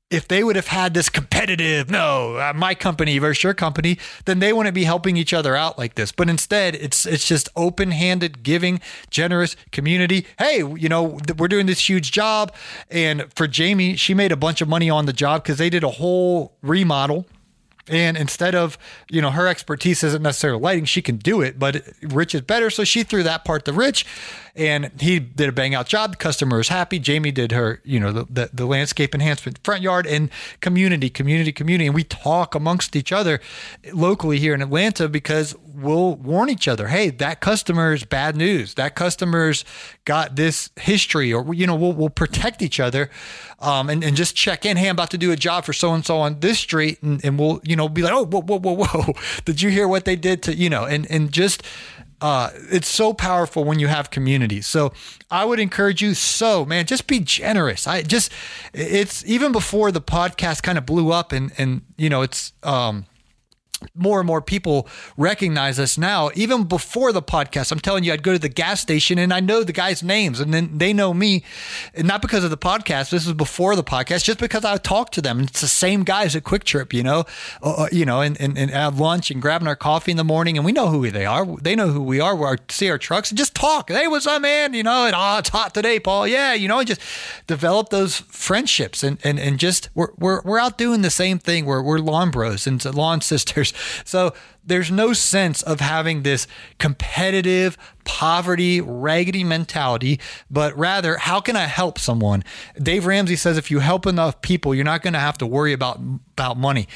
if 0.08 0.28
they 0.28 0.44
would 0.44 0.54
have 0.54 0.68
had 0.68 0.94
this 0.94 1.08
competitive, 1.08 1.90
no, 1.90 2.36
uh, 2.36 2.52
my 2.54 2.74
company 2.74 3.18
versus 3.18 3.42
your 3.42 3.54
company, 3.54 3.98
then 4.24 4.38
they 4.38 4.52
wouldn't 4.52 4.74
be 4.74 4.84
helping 4.84 5.16
each 5.16 5.32
other 5.32 5.56
out 5.56 5.78
like 5.78 5.96
this. 5.96 6.12
But 6.12 6.28
instead, 6.28 6.76
it's 6.76 7.06
it's 7.06 7.26
just 7.26 7.48
open-handed, 7.56 8.42
giving, 8.42 8.80
generous 9.10 9.56
community. 9.72 10.26
Hey, 10.38 10.58
you 10.58 10.88
know, 10.88 11.18
we're 11.36 11.48
doing 11.48 11.66
this 11.66 11.88
huge 11.88 12.12
job, 12.12 12.54
and 12.88 13.26
for 13.34 13.48
Jamie, 13.48 13.96
she 13.96 14.14
made 14.14 14.30
a 14.30 14.36
bunch 14.36 14.60
of 14.60 14.68
money 14.68 14.88
on 14.88 15.06
the 15.06 15.12
job 15.12 15.42
because 15.42 15.58
they 15.58 15.70
did 15.70 15.82
a 15.82 15.90
whole 15.90 16.56
remodel 16.62 17.26
and 17.88 18.16
instead 18.16 18.55
of, 18.55 18.77
you 19.09 19.22
know, 19.22 19.31
her 19.31 19.46
expertise 19.46 20.03
isn't 20.03 20.22
necessarily 20.22 20.61
lighting, 20.61 20.85
she 20.87 21.03
can 21.03 21.16
do 21.16 21.40
it, 21.40 21.59
but 21.59 21.83
Rich 22.03 22.35
is 22.35 22.40
better. 22.40 22.68
So 22.70 22.85
she 22.85 23.03
threw 23.03 23.22
that 23.22 23.44
part 23.44 23.64
to 23.66 23.72
Rich 23.72 24.05
and 24.57 24.90
he 24.99 25.20
did 25.20 25.49
a 25.49 25.53
bang 25.53 25.75
out 25.75 25.87
job. 25.87 26.12
The 26.12 26.16
customer 26.16 26.59
is 26.59 26.68
happy. 26.68 26.99
Jamie 26.99 27.31
did 27.31 27.53
her, 27.53 27.81
you 27.85 28.01
know, 28.01 28.12
the, 28.12 28.25
the, 28.29 28.51
the, 28.53 28.66
landscape 28.66 29.14
enhancement 29.14 29.59
front 29.62 29.83
yard 29.83 30.07
and 30.07 30.31
community, 30.61 31.11
community, 31.11 31.53
community. 31.53 31.87
And 31.87 31.94
we 31.94 32.05
talk 32.05 32.55
amongst 32.55 32.96
each 32.96 33.12
other 33.12 33.40
locally 33.92 34.38
here 34.38 34.55
in 34.55 34.62
Atlanta 34.62 35.09
because 35.09 35.55
we'll 35.76 36.14
warn 36.16 36.48
each 36.48 36.66
other. 36.66 36.88
Hey, 36.88 37.10
that 37.10 37.40
customer's 37.40 38.04
bad 38.04 38.36
news. 38.36 38.74
That 38.74 38.94
customer's 38.94 39.64
got 40.04 40.36
this 40.36 40.70
history 40.76 41.32
or, 41.32 41.54
you 41.54 41.66
know, 41.66 41.74
we'll, 41.74 41.92
we'll 41.92 42.10
protect 42.10 42.62
each 42.62 42.80
other 42.80 43.10
um, 43.60 43.90
and, 43.90 44.02
and 44.02 44.16
just 44.16 44.34
check 44.34 44.64
in. 44.64 44.76
Hey, 44.76 44.88
I'm 44.88 44.96
about 44.96 45.10
to 45.10 45.18
do 45.18 45.32
a 45.32 45.36
job 45.36 45.64
for 45.64 45.72
so-and-so 45.72 46.18
on 46.18 46.40
this 46.40 46.58
street. 46.58 47.02
And, 47.02 47.22
and 47.24 47.38
we'll, 47.38 47.60
you 47.64 47.76
know, 47.76 47.88
be 47.88 48.02
like, 48.02 48.12
oh, 48.12 48.24
whoa, 48.24 48.42
whoa, 48.42 48.58
whoa, 48.58 48.74
whoa. 48.74 49.12
Did 49.44 49.62
you 49.62 49.70
hear 49.70 49.86
what 49.86 50.04
they 50.04 50.16
did 50.16 50.42
to, 50.44 50.54
you 50.54 50.70
know, 50.70 50.84
and, 50.84 51.10
and 51.10 51.30
just, 51.30 51.62
uh, 52.20 52.50
it's 52.70 52.88
so 52.88 53.12
powerful 53.12 53.64
when 53.64 53.78
you 53.78 53.88
have 53.88 54.10
community. 54.10 54.62
So 54.62 54.92
I 55.30 55.44
would 55.44 55.60
encourage 55.60 56.00
you. 56.00 56.14
So 56.14 56.64
man, 56.64 56.86
just 56.86 57.06
be 57.06 57.20
generous. 57.20 57.86
I 57.86 58.02
just, 58.02 58.32
it's 58.72 59.24
even 59.26 59.52
before 59.52 59.92
the 59.92 60.00
podcast 60.00 60.62
kind 60.62 60.78
of 60.78 60.86
blew 60.86 61.12
up 61.12 61.32
and, 61.32 61.52
and, 61.58 61.82
you 61.98 62.08
know, 62.08 62.22
it's, 62.22 62.52
um, 62.62 63.04
more 63.94 64.20
and 64.20 64.26
more 64.26 64.40
people 64.40 64.88
recognize 65.16 65.78
us 65.78 65.98
now. 65.98 66.30
Even 66.34 66.64
before 66.64 67.12
the 67.12 67.22
podcast, 67.22 67.72
I'm 67.72 67.80
telling 67.80 68.04
you, 68.04 68.12
I'd 68.12 68.22
go 68.22 68.32
to 68.32 68.38
the 68.38 68.48
gas 68.48 68.80
station 68.80 69.18
and 69.18 69.32
I 69.32 69.40
know 69.40 69.62
the 69.62 69.72
guys' 69.72 70.02
names, 70.02 70.40
and 70.40 70.52
then 70.52 70.78
they 70.78 70.92
know 70.92 71.12
me, 71.12 71.44
and 71.94 72.06
not 72.06 72.22
because 72.22 72.44
of 72.44 72.50
the 72.50 72.56
podcast. 72.56 73.10
This 73.10 73.26
was 73.26 73.34
before 73.34 73.76
the 73.76 73.84
podcast, 73.84 74.24
just 74.24 74.38
because 74.38 74.64
I 74.64 74.76
talked 74.78 75.14
to 75.14 75.22
them. 75.22 75.40
It's 75.40 75.60
the 75.60 75.68
same 75.68 76.04
guys 76.04 76.34
at 76.34 76.44
QuikTrip, 76.44 76.92
you 76.92 77.02
know, 77.02 77.24
uh, 77.62 77.84
uh, 77.84 77.88
you 77.92 78.04
know, 78.04 78.20
and, 78.20 78.40
and, 78.40 78.56
and 78.56 78.70
at 78.70 78.94
lunch 78.94 79.30
and 79.30 79.42
grabbing 79.42 79.68
our 79.68 79.76
coffee 79.76 80.10
in 80.10 80.16
the 80.16 80.24
morning, 80.24 80.56
and 80.56 80.64
we 80.64 80.72
know 80.72 80.88
who 80.88 81.10
they 81.10 81.26
are. 81.26 81.44
They 81.60 81.76
know 81.76 81.88
who 81.88 82.02
we 82.02 82.20
are. 82.20 82.34
We 82.34 82.56
see 82.68 82.90
our 82.90 82.98
trucks 82.98 83.30
and 83.30 83.38
just 83.38 83.54
talk. 83.54 83.90
Hey, 83.90 84.08
what's 84.08 84.26
up, 84.26 84.42
man? 84.42 84.74
You 84.74 84.82
know, 84.82 85.06
and 85.06 85.14
oh, 85.16 85.38
it's 85.38 85.50
hot 85.50 85.74
today, 85.74 86.00
Paul. 86.00 86.26
Yeah, 86.26 86.54
you 86.54 86.68
know, 86.68 86.78
and 86.78 86.88
just 86.88 87.00
develop 87.46 87.90
those 87.90 88.20
friendships 88.28 89.02
and 89.02 89.18
and 89.22 89.38
and 89.38 89.58
just 89.58 89.90
we're 89.94 90.12
we're 90.18 90.40
we're 90.42 90.58
out 90.58 90.78
doing 90.78 91.02
the 91.02 91.10
same 91.10 91.38
thing. 91.38 91.66
We're 91.66 91.82
we're 91.82 91.98
lawn 91.98 92.30
bros 92.30 92.66
and 92.66 92.82
lawn 92.84 93.20
sisters 93.26 93.65
years. 93.72 94.02
So 94.05 94.35
there's 94.64 94.90
no 94.90 95.12
sense 95.12 95.62
of 95.62 95.81
having 95.81 96.22
this 96.22 96.46
competitive, 96.79 97.79
poverty, 98.05 98.81
raggedy 98.81 99.44
mentality, 99.44 100.20
but 100.50 100.76
rather, 100.76 101.16
how 101.18 101.40
can 101.40 101.57
I 101.57 101.64
help 101.64 101.98
someone? 101.98 102.44
Dave 102.81 103.07
Ramsey 103.07 103.37
says 103.37 103.57
if 103.57 103.70
you 103.70 103.79
help 103.79 104.07
enough 104.07 104.40
people, 104.42 104.74
you're 104.74 104.85
not 104.85 105.02
going 105.02 105.14
to 105.14 105.20
have 105.20 105.38
to 105.38 105.46
worry 105.46 105.72
about, 105.72 105.98
about 106.33 106.57
money. 106.57 106.88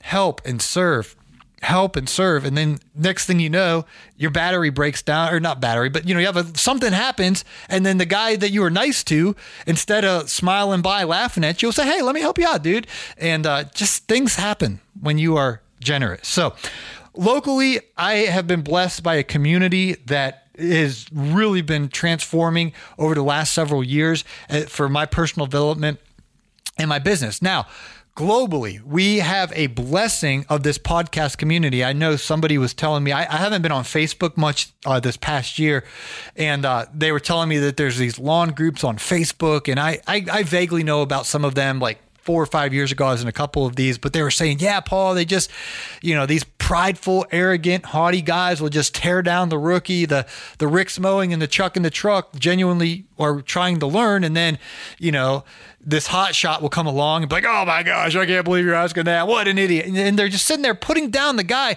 Help 0.00 0.40
and 0.44 0.60
serve 0.60 1.16
help 1.62 1.94
and 1.94 2.08
serve 2.08 2.44
and 2.44 2.56
then 2.56 2.76
next 2.92 3.26
thing 3.26 3.38
you 3.38 3.48
know 3.48 3.84
your 4.16 4.32
battery 4.32 4.68
breaks 4.68 5.00
down 5.00 5.32
or 5.32 5.38
not 5.38 5.60
battery 5.60 5.88
but 5.88 6.08
you 6.08 6.12
know 6.12 6.18
you 6.18 6.26
have 6.26 6.36
a 6.36 6.58
something 6.58 6.92
happens 6.92 7.44
and 7.68 7.86
then 7.86 7.98
the 7.98 8.04
guy 8.04 8.34
that 8.34 8.50
you 8.50 8.60
were 8.60 8.70
nice 8.70 9.04
to 9.04 9.36
instead 9.64 10.04
of 10.04 10.28
smiling 10.28 10.82
by 10.82 11.04
laughing 11.04 11.44
at 11.44 11.62
you 11.62 11.68
will 11.68 11.72
say 11.72 11.86
hey 11.86 12.02
let 12.02 12.16
me 12.16 12.20
help 12.20 12.36
you 12.36 12.44
out 12.44 12.64
dude 12.64 12.88
and 13.16 13.46
uh, 13.46 13.62
just 13.74 14.08
things 14.08 14.34
happen 14.34 14.80
when 15.00 15.18
you 15.18 15.36
are 15.36 15.62
generous 15.82 16.26
so 16.26 16.54
locally 17.14 17.80
i 17.96 18.14
have 18.14 18.46
been 18.46 18.62
blessed 18.62 19.02
by 19.02 19.16
a 19.16 19.22
community 19.22 19.94
that 20.06 20.48
has 20.58 21.06
really 21.12 21.62
been 21.62 21.88
transforming 21.88 22.72
over 22.98 23.14
the 23.14 23.22
last 23.22 23.52
several 23.52 23.82
years 23.82 24.24
uh, 24.50 24.60
for 24.62 24.88
my 24.88 25.06
personal 25.06 25.46
development 25.46 25.98
and 26.78 26.88
my 26.88 26.98
business 26.98 27.42
now 27.42 27.66
globally, 28.14 28.82
we 28.82 29.18
have 29.18 29.52
a 29.54 29.68
blessing 29.68 30.44
of 30.48 30.62
this 30.62 30.78
podcast 30.78 31.38
community. 31.38 31.82
I 31.82 31.92
know 31.92 32.16
somebody 32.16 32.58
was 32.58 32.74
telling 32.74 33.04
me, 33.04 33.12
I, 33.12 33.22
I 33.22 33.38
haven't 33.38 33.62
been 33.62 33.72
on 33.72 33.84
Facebook 33.84 34.36
much 34.36 34.70
uh, 34.84 35.00
this 35.00 35.16
past 35.16 35.58
year, 35.58 35.84
and 36.36 36.64
uh, 36.64 36.86
they 36.92 37.10
were 37.10 37.20
telling 37.20 37.48
me 37.48 37.58
that 37.58 37.76
there's 37.76 37.96
these 37.96 38.18
lawn 38.18 38.50
groups 38.50 38.84
on 38.84 38.96
Facebook, 38.96 39.68
and 39.68 39.80
I, 39.80 40.00
I, 40.06 40.24
I 40.30 40.42
vaguely 40.42 40.82
know 40.82 41.02
about 41.02 41.26
some 41.26 41.44
of 41.44 41.54
them, 41.54 41.80
like 41.80 41.98
four 42.22 42.42
or 42.42 42.46
five 42.46 42.72
years 42.72 42.92
ago, 42.92 43.06
I 43.06 43.12
was 43.12 43.22
in 43.22 43.28
a 43.28 43.32
couple 43.32 43.66
of 43.66 43.76
these, 43.76 43.98
but 43.98 44.12
they 44.12 44.22
were 44.22 44.30
saying, 44.30 44.60
yeah, 44.60 44.80
Paul, 44.80 45.14
they 45.14 45.24
just, 45.24 45.50
you 46.00 46.14
know, 46.14 46.24
these 46.24 46.44
prideful, 46.44 47.26
arrogant, 47.32 47.84
haughty 47.86 48.22
guys 48.22 48.62
will 48.62 48.68
just 48.68 48.94
tear 48.94 49.22
down 49.22 49.48
the 49.48 49.58
rookie, 49.58 50.06
the 50.06 50.26
the 50.58 50.68
Rick's 50.68 50.98
mowing 50.98 51.32
and 51.32 51.42
the 51.42 51.48
Chuck 51.48 51.76
in 51.76 51.82
the 51.82 51.90
truck, 51.90 52.34
genuinely 52.38 53.04
are 53.22 53.42
trying 53.42 53.80
to 53.80 53.86
learn, 53.86 54.24
and 54.24 54.36
then, 54.36 54.58
you 54.98 55.12
know, 55.12 55.44
this 55.84 56.06
hot 56.06 56.34
shot 56.34 56.62
will 56.62 56.68
come 56.68 56.86
along 56.86 57.22
and 57.22 57.28
be 57.28 57.34
like, 57.34 57.44
oh 57.44 57.64
my 57.64 57.82
gosh, 57.82 58.14
I 58.14 58.24
can't 58.26 58.44
believe 58.44 58.64
you're 58.64 58.74
asking 58.74 59.04
that. 59.04 59.26
What 59.26 59.48
an 59.48 59.58
idiot. 59.58 59.86
And 59.86 60.18
they're 60.18 60.28
just 60.28 60.46
sitting 60.46 60.62
there 60.62 60.74
putting 60.74 61.10
down 61.10 61.36
the 61.36 61.42
guy. 61.42 61.76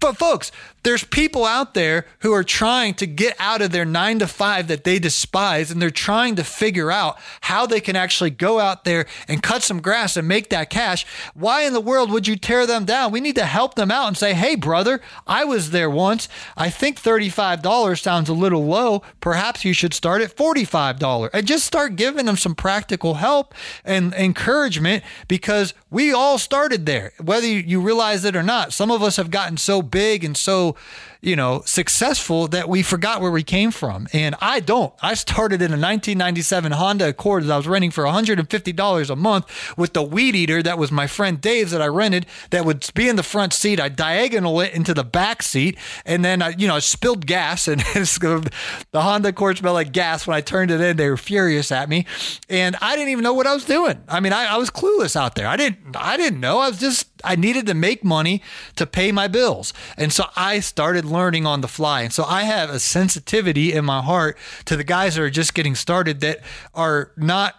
But 0.00 0.18
folks, 0.18 0.52
there's 0.82 1.04
people 1.04 1.44
out 1.44 1.74
there 1.74 2.06
who 2.20 2.32
are 2.32 2.44
trying 2.44 2.94
to 2.94 3.06
get 3.06 3.34
out 3.40 3.62
of 3.62 3.72
their 3.72 3.84
nine 3.84 4.18
to 4.18 4.26
five 4.26 4.68
that 4.68 4.84
they 4.84 4.98
despise, 4.98 5.70
and 5.70 5.80
they're 5.80 5.90
trying 5.90 6.36
to 6.36 6.44
figure 6.44 6.92
out 6.92 7.18
how 7.40 7.66
they 7.66 7.80
can 7.80 7.96
actually 7.96 8.30
go 8.30 8.60
out 8.60 8.84
there 8.84 9.06
and 9.26 9.42
cut 9.42 9.62
some 9.62 9.80
grass 9.80 10.16
and 10.16 10.28
make 10.28 10.50
that 10.50 10.70
cash. 10.70 11.06
Why 11.34 11.62
in 11.62 11.72
the 11.72 11.80
world 11.80 12.10
would 12.10 12.28
you 12.28 12.36
tear 12.36 12.66
them 12.66 12.84
down? 12.84 13.10
We 13.10 13.20
need 13.20 13.36
to 13.36 13.46
help 13.46 13.74
them 13.74 13.90
out 13.90 14.06
and 14.06 14.16
say, 14.18 14.34
hey, 14.34 14.54
brother, 14.54 15.00
I 15.26 15.44
was 15.44 15.70
there 15.70 15.90
once. 15.90 16.28
I 16.56 16.68
think 16.68 17.00
$35 17.00 18.00
sounds 18.00 18.28
a 18.28 18.34
little 18.34 18.66
low. 18.66 19.02
Perhaps 19.20 19.64
you 19.64 19.72
should 19.72 19.94
start 19.94 20.20
at 20.20 20.36
$45 20.36 20.75
and 20.76 21.46
just 21.46 21.64
start 21.64 21.96
giving 21.96 22.26
them 22.26 22.36
some 22.36 22.54
practical 22.54 23.14
help 23.14 23.54
and 23.84 24.12
encouragement 24.14 25.02
because 25.28 25.74
we 25.90 26.12
all 26.12 26.38
started 26.38 26.86
there, 26.86 27.12
whether 27.22 27.46
you 27.46 27.80
realize 27.80 28.24
it 28.24 28.36
or 28.36 28.42
not. 28.42 28.72
Some 28.72 28.90
of 28.90 29.02
us 29.02 29.16
have 29.16 29.30
gotten 29.30 29.56
so 29.56 29.82
big 29.82 30.24
and 30.24 30.36
so 30.36 30.76
you 31.20 31.36
know, 31.36 31.62
successful 31.64 32.48
that 32.48 32.68
we 32.68 32.82
forgot 32.82 33.20
where 33.20 33.30
we 33.30 33.42
came 33.42 33.70
from. 33.70 34.08
And 34.12 34.34
I 34.40 34.60
don't. 34.60 34.92
I 35.02 35.14
started 35.14 35.60
in 35.62 35.70
a 35.70 35.78
1997 35.78 36.72
Honda 36.72 37.08
Accord 37.08 37.44
that 37.44 37.52
I 37.52 37.56
was 37.56 37.66
renting 37.66 37.90
for 37.90 38.04
$150 38.04 39.10
a 39.10 39.16
month 39.16 39.76
with 39.76 39.92
the 39.92 40.02
weed 40.02 40.34
eater 40.34 40.62
that 40.62 40.78
was 40.78 40.92
my 40.92 41.06
friend 41.06 41.40
Dave's 41.40 41.72
that 41.72 41.82
I 41.82 41.86
rented 41.86 42.26
that 42.50 42.64
would 42.64 42.88
be 42.94 43.08
in 43.08 43.16
the 43.16 43.22
front 43.22 43.52
seat. 43.52 43.80
I 43.80 43.88
diagonal 43.88 44.60
it 44.60 44.74
into 44.74 44.94
the 44.94 45.04
back 45.04 45.42
seat. 45.42 45.78
And 46.04 46.24
then, 46.24 46.42
I, 46.42 46.50
you 46.50 46.68
know, 46.68 46.76
I 46.76 46.80
spilled 46.80 47.26
gas 47.26 47.68
and 47.68 47.80
the 47.80 48.52
Honda 48.94 49.28
Accord 49.30 49.58
smelled 49.58 49.74
like 49.74 49.92
gas. 49.92 50.26
When 50.26 50.36
I 50.36 50.40
turned 50.40 50.70
it 50.70 50.80
in, 50.80 50.96
they 50.96 51.08
were 51.08 51.16
furious 51.16 51.72
at 51.72 51.88
me. 51.88 52.06
And 52.48 52.76
I 52.80 52.96
didn't 52.96 53.10
even 53.10 53.22
know 53.22 53.34
what 53.34 53.46
I 53.46 53.54
was 53.54 53.64
doing. 53.64 54.02
I 54.08 54.20
mean, 54.20 54.32
I, 54.32 54.46
I 54.46 54.56
was 54.56 54.70
clueless 54.70 55.16
out 55.16 55.34
there. 55.34 55.46
I 55.46 55.56
didn't, 55.56 55.96
I 55.96 56.16
didn't 56.16 56.40
know. 56.40 56.58
I 56.58 56.68
was 56.68 56.78
just, 56.78 57.05
I 57.26 57.36
needed 57.36 57.66
to 57.66 57.74
make 57.74 58.04
money 58.04 58.42
to 58.76 58.86
pay 58.86 59.12
my 59.12 59.28
bills. 59.28 59.72
And 59.96 60.12
so 60.12 60.24
I 60.36 60.60
started 60.60 61.04
learning 61.04 61.46
on 61.46 61.60
the 61.60 61.68
fly. 61.68 62.02
And 62.02 62.12
so 62.12 62.24
I 62.24 62.44
have 62.44 62.70
a 62.70 62.80
sensitivity 62.80 63.72
in 63.72 63.84
my 63.84 64.00
heart 64.00 64.38
to 64.66 64.76
the 64.76 64.84
guys 64.84 65.16
that 65.16 65.22
are 65.22 65.30
just 65.30 65.54
getting 65.54 65.74
started 65.74 66.20
that 66.20 66.40
are 66.74 67.10
not 67.16 67.56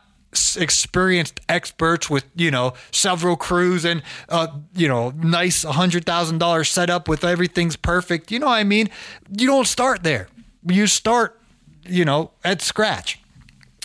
experienced 0.57 1.39
experts 1.47 2.09
with 2.09 2.25
you 2.35 2.51
know 2.51 2.73
several 2.91 3.35
crews 3.35 3.85
and 3.85 4.03
uh, 4.29 4.47
you 4.75 4.87
know 4.87 5.09
nice 5.11 5.63
hundred 5.63 6.05
thousand 6.05 6.37
dollar 6.37 6.63
setup 6.63 7.07
with 7.07 7.23
everything's 7.23 7.75
perfect. 7.75 8.31
You 8.31 8.39
know 8.39 8.47
what 8.47 8.55
I 8.55 8.63
mean? 8.63 8.89
You 9.35 9.47
don't 9.47 9.67
start 9.67 10.03
there. 10.03 10.27
You 10.67 10.87
start 10.87 11.39
you 11.85 12.05
know 12.05 12.31
at 12.43 12.61
scratch 12.61 13.19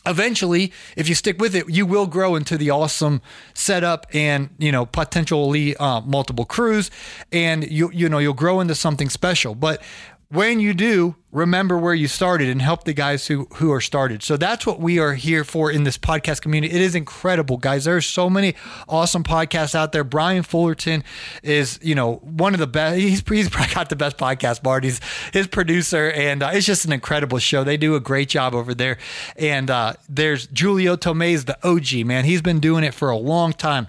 eventually 0.05 0.73
if 0.97 1.09
you 1.09 1.15
stick 1.15 1.41
with 1.41 1.55
it 1.55 1.69
you 1.69 1.87
will 1.87 2.07
grow 2.07 2.35
into 2.35 2.59
the 2.59 2.71
awesome 2.71 3.21
setup 3.55 4.07
and 4.13 4.51
you 4.59 4.73
know 4.73 4.87
potentially 4.87 5.77
uh, 5.77 6.01
multiple 6.03 6.45
crews. 6.45 6.91
And 7.31 7.71
you 7.71 7.91
you 7.93 8.09
know 8.09 8.19
you'll 8.19 8.35
grow 8.35 8.61
into 8.61 8.75
something 8.75 9.09
special. 9.09 9.55
But 9.55 9.83
when 10.29 10.61
you 10.61 10.75
do, 10.75 11.17
remember 11.33 11.79
where 11.79 11.95
you 11.95 12.07
started 12.07 12.49
and 12.51 12.61
help 12.61 12.85
the 12.85 12.93
guys 12.93 13.27
who 13.27 13.49
who 13.55 13.73
are 13.73 13.81
started. 13.81 14.23
So 14.23 14.37
that's 14.37 14.67
what 14.67 14.79
we 14.79 14.99
are 14.99 15.15
here 15.15 15.43
for 15.43 15.71
in 15.71 15.85
this 15.85 15.99
podcast 15.99 16.43
community. 16.43 16.75
It 16.75 16.83
is 16.83 16.95
incredible, 16.95 17.57
guys. 17.57 17.85
There's 17.85 18.07
so 18.07 18.31
many 18.31 18.55
awesome 18.89 19.25
podcasts 19.25 19.75
out 19.75 19.93
there. 19.93 20.05
Brian 20.05 20.43
Fullerton 20.43 21.03
is, 21.43 21.81
you 21.83 21.95
know, 21.95 22.17
one 22.17 22.53
of 22.55 22.61
the 22.61 22.67
best. 22.67 22.99
He's 22.99 23.23
he's 23.27 23.49
probably 23.49 23.75
got 23.75 23.89
the 23.89 23.97
best 23.97 24.19
podcast. 24.19 24.63
Bart. 24.63 24.85
He's 24.85 25.01
his 25.33 25.47
producer, 25.47 26.11
and 26.11 26.43
uh, 26.43 26.51
it's 26.53 26.67
just 26.67 26.85
an 26.85 26.93
incredible 26.93 27.39
show. 27.39 27.65
They 27.65 27.79
do 27.79 27.95
a 27.95 28.01
great 28.01 28.29
job 28.29 28.55
over 28.55 28.75
there. 28.75 28.99
And 29.37 29.71
uh, 29.71 29.95
there's 30.09 30.47
Julio 30.47 30.97
Tomei, 30.97 31.33
the 31.33 31.57
OG 31.67 32.07
man. 32.07 32.25
He's 32.25 32.43
been 32.43 32.61
doing 32.61 32.85
it 32.85 32.93
for 32.93 33.11
a 33.11 33.17
long 33.17 33.55
time. 33.55 33.89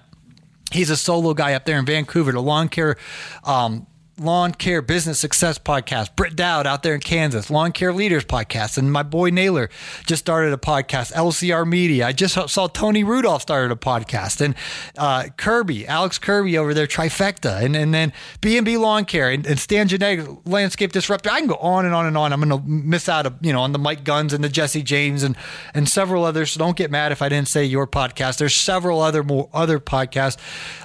He's 0.72 0.90
a 0.90 0.96
solo 0.96 1.34
guy 1.34 1.54
up 1.54 1.66
there 1.66 1.78
in 1.78 1.84
Vancouver, 1.84 2.32
the 2.32 2.40
lawn 2.40 2.68
care 2.68 2.96
um, 3.44 3.86
Lawn 4.18 4.52
Care 4.52 4.80
Business 4.80 5.18
Success 5.18 5.58
Podcast. 5.58 6.14
Britt 6.14 6.36
Dowd 6.36 6.66
out 6.66 6.82
there 6.82 6.94
in 6.94 7.00
Kansas, 7.00 7.50
Lawn 7.50 7.72
Care 7.72 7.92
Leaders 7.92 8.24
Podcast. 8.24 8.78
And 8.78 8.92
my 8.92 9.02
boy 9.02 9.30
Naylor 9.30 9.70
just 10.06 10.20
started 10.20 10.52
a 10.52 10.56
podcast, 10.56 11.12
LCR 11.12 11.66
Media. 11.66 12.06
I 12.06 12.12
just 12.12 12.34
saw 12.50 12.66
Tony 12.68 13.02
Rudolph 13.02 13.42
started 13.42 13.72
a 13.72 13.76
podcast. 13.76 14.40
And 14.40 14.54
uh, 14.96 15.28
Kirby, 15.36 15.86
Alex 15.86 16.18
Kirby 16.18 16.56
over 16.56 16.74
there, 16.74 16.86
Trifecta. 16.86 17.62
And, 17.62 17.74
and 17.74 17.92
then 17.92 18.12
B&B 18.40 18.76
Lawn 18.76 19.04
Care 19.04 19.30
and, 19.30 19.44
and 19.46 19.58
Stan 19.58 19.88
Genadek, 19.88 20.42
Landscape 20.46 20.92
Disruptor. 20.92 21.30
I 21.30 21.40
can 21.40 21.48
go 21.48 21.56
on 21.56 21.84
and 21.84 21.94
on 21.94 22.06
and 22.06 22.16
on. 22.16 22.32
I'm 22.32 22.40
going 22.40 22.62
to 22.62 22.68
miss 22.68 23.08
out, 23.08 23.26
of, 23.26 23.34
you 23.40 23.52
know, 23.52 23.62
on 23.62 23.72
the 23.72 23.78
Mike 23.78 24.04
Guns 24.04 24.32
and 24.32 24.44
the 24.44 24.48
Jesse 24.48 24.82
James 24.82 25.22
and, 25.22 25.36
and 25.74 25.88
several 25.88 26.24
others. 26.24 26.52
So 26.52 26.58
don't 26.58 26.76
get 26.76 26.90
mad 26.90 27.10
if 27.10 27.20
I 27.20 27.28
didn't 27.28 27.48
say 27.48 27.64
your 27.64 27.86
podcast. 27.86 28.38
There's 28.38 28.54
several 28.54 29.00
other 29.00 29.22
more 29.24 29.48
other 29.52 29.80
podcasts 29.80 30.38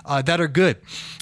uh, 0.05 0.21
that 0.23 0.41
are 0.41 0.47
good 0.47 0.77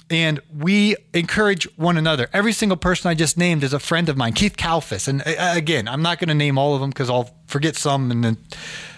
and 0.10 0.40
we 0.56 0.96
encourage 1.14 1.66
one 1.78 1.98
another. 1.98 2.30
Every 2.32 2.54
single 2.54 2.78
person 2.78 3.10
I 3.10 3.14
just 3.14 3.38
named 3.38 3.64
is 3.64 3.74
a 3.74 3.80
friend 3.80 4.08
of 4.10 4.18
mine, 4.18 4.34
Keith 4.34 4.56
Kalfas. 4.56 5.08
And 5.08 5.22
uh, 5.22 5.54
again, 5.56 5.88
I'm 5.88 6.02
not 6.02 6.20
going 6.20 6.30
to 6.30 6.34
name 6.34 6.58
all 6.58 6.76
of 6.76 6.82
them 6.82 6.92
because 6.92 7.10
I'll 7.10 7.30
forget 7.48 7.76
some, 7.76 8.10
and 8.12 8.24
then 8.24 8.38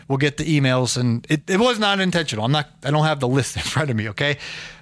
we'll 0.08 0.19
get 0.19 0.38
the 0.38 0.43
emails. 0.43 0.98
And 0.98 1.26
it, 1.30 1.50
it 1.50 1.60
was 1.60 1.80
not 1.80 2.00
intentional. 2.00 2.45
I'm 2.45 2.52
not. 2.52 2.67
I 2.84 2.91
don't 2.91 3.06
have 3.06 3.19
the 3.19 3.28
list 3.28 3.56
in 3.56 3.63
front 3.63 3.89
of 3.89 3.95
me. 3.95 4.10
Okay, 4.10 4.38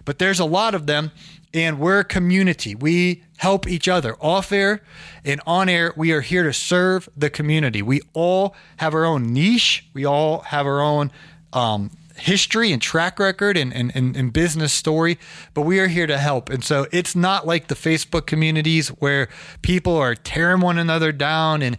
but 0.06 0.20
there's 0.20 0.40
a 0.40 0.46
lot 0.46 0.76
of 0.76 0.86
them, 0.86 1.12
and 1.54 1.80
we're 1.80 2.00
a 2.00 2.06
community. 2.06 2.76
We 2.76 3.24
help 3.38 3.68
each 3.68 3.88
other 3.88 4.16
off 4.20 4.52
air 4.52 4.82
and 5.24 5.40
on 5.46 5.70
air. 5.70 5.94
We 5.96 6.12
are 6.12 6.22
here 6.22 6.44
to 6.44 6.54
serve 6.54 7.08
the 7.16 7.30
community. 7.30 7.82
We 7.82 8.02
all 8.14 8.56
have 8.78 8.94
our 8.94 9.06
own 9.06 9.34
niche. 9.34 9.86
We 9.94 10.06
all 10.06 10.40
have 10.42 10.66
our 10.66 10.82
own. 10.82 11.12
Um, 11.54 11.92
history 12.18 12.72
and 12.72 12.82
track 12.82 13.20
record 13.20 13.58
and, 13.58 13.74
and, 13.74 13.92
and, 13.96 14.16
and, 14.16 14.34
business 14.34 14.74
story, 14.74 15.18
but 15.54 15.62
we 15.62 15.80
are 15.80 15.88
here 15.88 16.08
to 16.08 16.18
help. 16.18 16.50
And 16.50 16.64
so 16.64 16.88
it's 16.92 17.16
not 17.16 17.46
like 17.46 17.68
the 17.68 17.76
Facebook 17.76 18.26
communities 18.26 18.90
where 18.90 19.30
people 19.62 19.96
are 19.96 20.16
tearing 20.16 20.62
one 20.62 20.78
another 20.78 21.12
down 21.12 21.62
and 21.62 21.78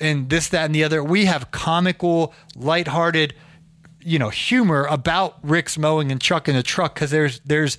and 0.00 0.30
this, 0.30 0.48
that, 0.48 0.64
and 0.64 0.74
the 0.74 0.84
other. 0.84 1.02
We 1.02 1.24
have 1.24 1.50
comical, 1.50 2.32
lighthearted, 2.54 3.34
you 4.00 4.18
know, 4.18 4.28
humor 4.28 4.84
about 4.84 5.38
Rick's 5.42 5.76
mowing 5.76 6.12
and 6.12 6.20
Chuck 6.20 6.48
in 6.48 6.54
a 6.56 6.62
truck 6.62 6.94
because 6.94 7.10
there's 7.10 7.40
there's 7.40 7.78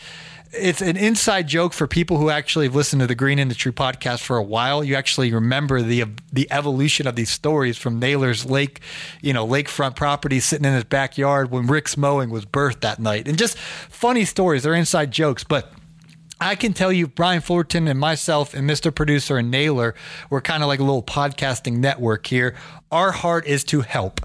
it's 0.52 0.82
an 0.82 0.98
inside 0.98 1.48
joke 1.48 1.74
for 1.74 1.88
people 1.88 2.18
who 2.18 2.30
actually 2.30 2.66
have 2.66 2.76
listened 2.76 3.02
to 3.02 3.08
the 3.08 3.16
Green 3.16 3.38
Industry 3.38 3.72
podcast 3.72 4.22
for 4.22 4.38
a 4.38 4.44
while. 4.44 4.84
You 4.84 4.96
actually 4.96 5.32
remember 5.32 5.82
the 5.82 6.06
the 6.32 6.48
evolution 6.52 7.08
of 7.08 7.16
these 7.16 7.30
stories 7.30 7.78
from 7.78 8.00
Naylor's 8.00 8.46
lake, 8.46 8.82
you 9.22 9.34
know, 9.34 9.46
lakefront 9.46 9.96
property 9.96 10.40
sitting 10.40 10.66
in 10.66 10.74
his 10.74 10.86
backyard 10.86 11.52
when 11.52 11.68
Rick's 11.68 11.98
mowing 11.98 12.30
was 12.30 12.46
birthed 12.46 12.82
that 12.82 13.00
night, 13.00 13.28
and 13.28 13.38
just 13.38 13.58
funny 13.58 14.26
stories. 14.26 14.64
They're 14.64 14.74
inside 14.74 15.12
jokes, 15.12 15.44
but. 15.44 15.72
I 16.42 16.56
can 16.56 16.72
tell 16.72 16.94
you, 16.94 17.06
Brian 17.06 17.42
Fullerton 17.42 17.86
and 17.90 18.00
myself 18.00 18.54
and 18.54 18.70
Mr. 18.70 18.96
Producer 18.96 19.38
and 19.38 19.52
Naylor, 19.52 19.94
we're 20.30 20.40
kind 20.40 20.64
of 20.64 20.68
like 20.68 20.80
a 20.80 20.84
little 20.84 21.04
podcasting 21.04 21.80
network 21.80 22.26
here. 22.28 22.56
Our 22.94 23.12
heart 23.12 23.46
is 23.46 23.66
to 23.66 23.82
help. 23.82 24.22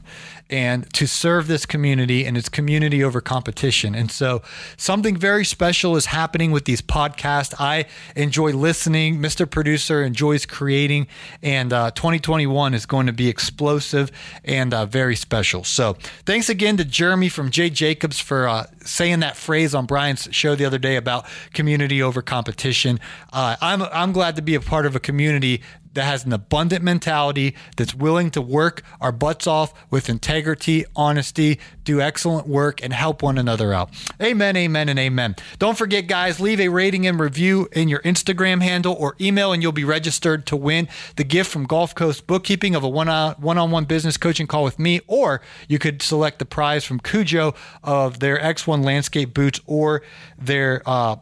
And 0.51 0.93
to 0.93 1.07
serve 1.07 1.47
this 1.47 1.67
community 1.67 2.25
and 2.25 2.37
it's 2.37 2.49
community 2.49 3.03
over 3.03 3.21
competition. 3.21 3.95
And 3.95 4.11
so 4.11 4.43
something 4.77 5.17
very 5.17 5.45
special 5.45 5.97
is 5.97 6.07
happening 6.07 6.51
with 6.51 6.65
these 6.65 6.83
podcasts. 6.83 7.55
I 7.59 7.87
enjoy 8.15 8.53
listening. 8.53 9.19
Mr. 9.19 9.51
Producer 9.51 10.03
enjoys 10.03 10.47
creating, 10.47 11.07
and 11.43 11.73
uh, 11.73 11.91
2021 11.93 12.75
is 12.75 12.87
going 12.87 13.07
to 13.07 13.13
be 13.13 13.29
explosive 13.29 14.11
and 14.45 14.75
uh, 14.75 14.87
very 14.87 15.17
special. 15.17 15.65
So 15.65 15.97
thanks 16.27 16.49
again 16.49 16.77
to 16.77 16.85
Jeremy 16.85 17.29
from 17.29 17.51
Jay 17.51 17.71
Jacobs 17.71 18.21
for 18.21 18.49
uh, 18.49 18.67
saying 18.85 19.21
that 19.21 19.37
phrase 19.37 19.75
on 19.75 19.87
Brian's 19.87 20.29
show 20.31 20.55
the 20.55 20.65
other 20.65 20.79
day 20.79 20.97
about 20.97 21.27
community 21.53 22.03
over 22.03 22.23
competition. 22.23 23.01
Uh, 23.33 23.57
I'm 23.61 23.83
I'm 23.83 24.13
glad 24.13 24.37
to 24.37 24.43
be 24.43 24.55
a 24.55 24.61
part 24.61 24.87
of 24.87 24.95
a 24.95 25.01
community 25.01 25.63
that 25.95 26.05
has 26.05 26.25
an 26.25 26.33
abundant 26.33 26.85
mentality, 26.85 27.55
that's 27.77 27.95
willing 27.95 28.31
to 28.33 28.43
work 28.43 28.83
our 29.01 29.13
butts 29.13 29.47
off 29.47 29.73
with 29.91 30.09
integrity, 30.09 30.85
honesty, 30.95 31.59
do 31.85 32.01
excellent 32.01 32.47
work, 32.47 32.83
and 32.83 32.93
help 32.93 33.23
one 33.23 33.39
another 33.39 33.73
out. 33.73 33.91
Amen, 34.21 34.57
amen, 34.57 34.89
and 34.89 34.99
amen. 34.99 35.37
Don't 35.59 35.79
forget, 35.79 36.07
guys, 36.07 36.41
leave 36.41 36.61
a 36.61 36.69
rating 36.69 37.07
and 37.07 37.19
review 37.19 37.69
in 37.73 37.89
your 37.89 38.01
Instagram 38.01 38.63
handle 38.63 38.95
or 38.95 39.17
email, 39.21 39.53
and 39.53 39.63
you'll 39.63 39.73
be 39.73 39.85
registered 39.85 40.47
to 40.47 40.57
win 40.57 40.89
the 41.17 41.25
gift 41.25 41.51
from 41.51 41.65
Gulf 41.65 41.95
Coast 41.95 42.27
Bookkeeping 42.27 42.75
of 42.75 42.83
a 42.83 42.89
one 42.89 43.09
on 43.09 43.71
one 43.71 43.85
business 43.85 44.17
coaching 44.17 44.47
call 44.47 44.65
with 44.65 44.79
me, 44.79 45.01
or 45.07 45.41
you 45.69 45.79
could 45.79 46.03
select 46.03 46.39
the 46.39 46.45
prize 46.45 46.85
from 46.85 47.01
Kujo 47.01 47.55
of 47.83 48.21
their 48.21 48.39
X1 48.39 48.85
landscape 48.85 49.35
boots 49.35 49.61
or 49.67 50.03
their 50.39 50.83
uh, 50.87 51.17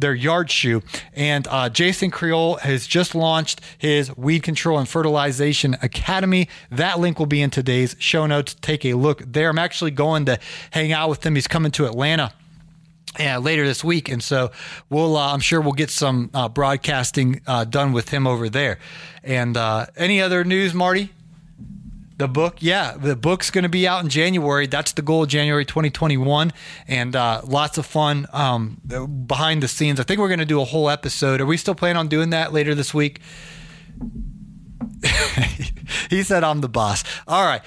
their 0.00 0.14
yard 0.14 0.50
shoe. 0.50 0.82
And 1.14 1.46
uh, 1.48 1.68
Jason 1.68 2.10
Creel 2.10 2.56
has 2.56 2.86
just 2.86 3.14
launched 3.14 3.60
his 3.78 4.16
Weed 4.16 4.42
Control 4.42 4.78
and 4.78 4.88
Fertilization 4.88 5.76
Academy. 5.82 6.48
That 6.70 6.98
link 7.00 7.18
will 7.18 7.26
be 7.26 7.42
in 7.42 7.50
today's 7.50 7.96
show 7.98 8.26
notes. 8.26 8.54
Take 8.60 8.84
a 8.84 8.94
look 8.94 9.22
there. 9.26 9.50
I'm 9.50 9.58
actually 9.58 9.92
going 9.92 10.26
to 10.26 10.38
hang 10.70 10.92
out 10.92 11.08
with 11.08 11.24
him. 11.24 11.34
He's 11.34 11.48
coming 11.48 11.72
to 11.72 11.86
Atlanta. 11.86 12.32
Yeah, 13.18 13.38
later 13.38 13.64
this 13.64 13.84
week, 13.84 14.08
and 14.08 14.20
so 14.20 14.50
we'll. 14.90 15.16
Uh, 15.16 15.32
I'm 15.32 15.38
sure 15.38 15.60
we'll 15.60 15.72
get 15.72 15.90
some 15.90 16.30
uh, 16.34 16.48
broadcasting 16.48 17.42
uh, 17.46 17.62
done 17.62 17.92
with 17.92 18.08
him 18.08 18.26
over 18.26 18.48
there. 18.48 18.80
And 19.22 19.56
uh, 19.56 19.86
any 19.96 20.20
other 20.20 20.42
news, 20.42 20.74
Marty? 20.74 21.13
The 22.16 22.28
book, 22.28 22.58
yeah, 22.60 22.96
the 22.96 23.16
book's 23.16 23.50
going 23.50 23.64
to 23.64 23.68
be 23.68 23.88
out 23.88 24.04
in 24.04 24.08
January. 24.08 24.68
That's 24.68 24.92
the 24.92 25.02
goal, 25.02 25.26
January 25.26 25.64
2021, 25.64 26.52
and 26.86 27.16
uh, 27.16 27.40
lots 27.44 27.76
of 27.76 27.86
fun 27.86 28.28
um, 28.32 28.80
behind 29.26 29.64
the 29.64 29.68
scenes. 29.68 29.98
I 29.98 30.04
think 30.04 30.20
we're 30.20 30.28
going 30.28 30.38
to 30.38 30.44
do 30.44 30.60
a 30.60 30.64
whole 30.64 30.88
episode. 30.88 31.40
Are 31.40 31.46
we 31.46 31.56
still 31.56 31.74
planning 31.74 31.96
on 31.96 32.06
doing 32.06 32.30
that 32.30 32.52
later 32.52 32.72
this 32.72 32.94
week? 32.94 33.20
he 36.08 36.22
said, 36.22 36.44
"I'm 36.44 36.60
the 36.60 36.68
boss." 36.68 37.02
All 37.26 37.44
right. 37.44 37.62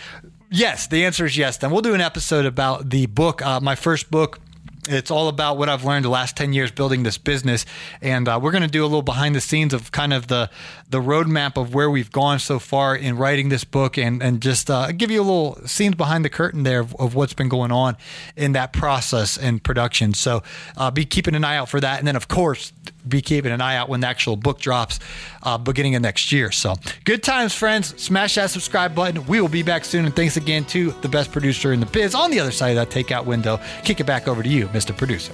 Yes, 0.50 0.88
the 0.88 1.04
answer 1.04 1.26
is 1.26 1.38
yes. 1.38 1.58
Then 1.58 1.72
we'll 1.72 1.82
do 1.82 1.94
an 1.94 2.00
episode 2.00 2.46
about 2.46 2.90
the 2.90 3.06
book, 3.08 3.42
uh, 3.42 3.60
my 3.60 3.76
first 3.76 4.10
book 4.10 4.40
it's 4.88 5.12
all 5.12 5.28
about 5.28 5.58
what 5.58 5.70
I've 5.70 5.84
learned 5.84 6.06
the 6.06 6.10
last 6.10 6.36
10 6.38 6.54
years 6.54 6.72
building 6.72 7.04
this 7.04 7.18
business. 7.18 7.66
And 8.02 8.28
uh, 8.28 8.40
we're 8.42 8.52
going 8.52 8.64
to 8.64 8.70
do 8.70 8.84
a 8.84 8.88
little 8.88 9.02
behind 9.02 9.36
the 9.36 9.42
scenes 9.42 9.74
of 9.74 9.92
kind 9.92 10.14
of 10.14 10.28
the, 10.28 10.50
the 10.90 11.02
roadmap 11.02 11.58
of 11.58 11.74
where 11.74 11.90
we've 11.90 12.12
gone 12.12 12.40
so 12.40 12.60
far 12.60 12.96
in 12.96 13.18
writing 13.18 13.50
this 13.50 13.64
book 13.64 13.98
and, 13.98 14.22
and 14.22 14.42
just 14.42 14.70
uh, 14.70 14.92
give 14.92 15.12
you 15.12 15.22
a 15.22 15.24
little 15.24 15.56
scenes 15.66 15.96
behind 15.96 16.24
the 16.24 16.30
curtain 16.30 16.64
there 16.64 16.80
of, 16.80 16.96
of, 16.96 17.16
what's 17.16 17.34
been 17.34 17.50
going 17.50 17.72
on 17.72 17.98
in 18.36 18.52
that 18.52 18.74
process 18.74 19.38
and 19.38 19.64
production. 19.64 20.14
So 20.14 20.44
uh, 20.76 20.92
be 20.92 21.06
keeping 21.06 21.36
an 21.36 21.44
eye 21.44 21.58
out 21.58 21.70
for 21.70 21.80
that. 21.80 22.00
And 22.00 22.08
then, 22.08 22.16
of 22.16 22.28
course, 22.28 22.72
be 23.08 23.22
keeping 23.22 23.52
an 23.52 23.62
eye 23.62 23.76
out 23.76 23.90
when 23.90 24.00
the 24.00 24.08
actual 24.08 24.36
book 24.36 24.60
drops 24.60 25.00
uh, 25.44 25.58
beginning 25.58 25.96
of 25.96 26.02
next 26.02 26.32
year. 26.32 26.52
So 26.52 26.76
good 27.04 27.24
times, 27.24 27.54
friends. 27.54 28.00
Smash 28.02 28.36
that 28.36 28.50
subscribe 28.50 28.96
button. 28.96 29.26
We 29.28 29.42
will 29.42 29.48
be 29.48 29.64
back 29.64 29.86
soon. 29.86 30.06
And 30.06 30.16
thanks 30.16 30.38
again 30.38 30.66
to 30.66 30.92
the 31.02 31.10
best 31.10 31.32
producer 31.32 31.74
in 31.74 31.80
the 31.80 31.86
biz 31.86 32.16
on 32.16 32.32
the 32.32 32.40
other 32.40 32.52
side 32.52 32.78
of 32.78 32.90
that 32.90 32.90
takeout 32.90 33.26
window. 33.26 33.60
Kick 33.84 34.00
it 34.00 34.06
back 34.06 34.28
over 34.28 34.44
to 34.44 34.50
you, 34.50 34.68
Mr. 34.70 34.96
Producer. 34.96 35.34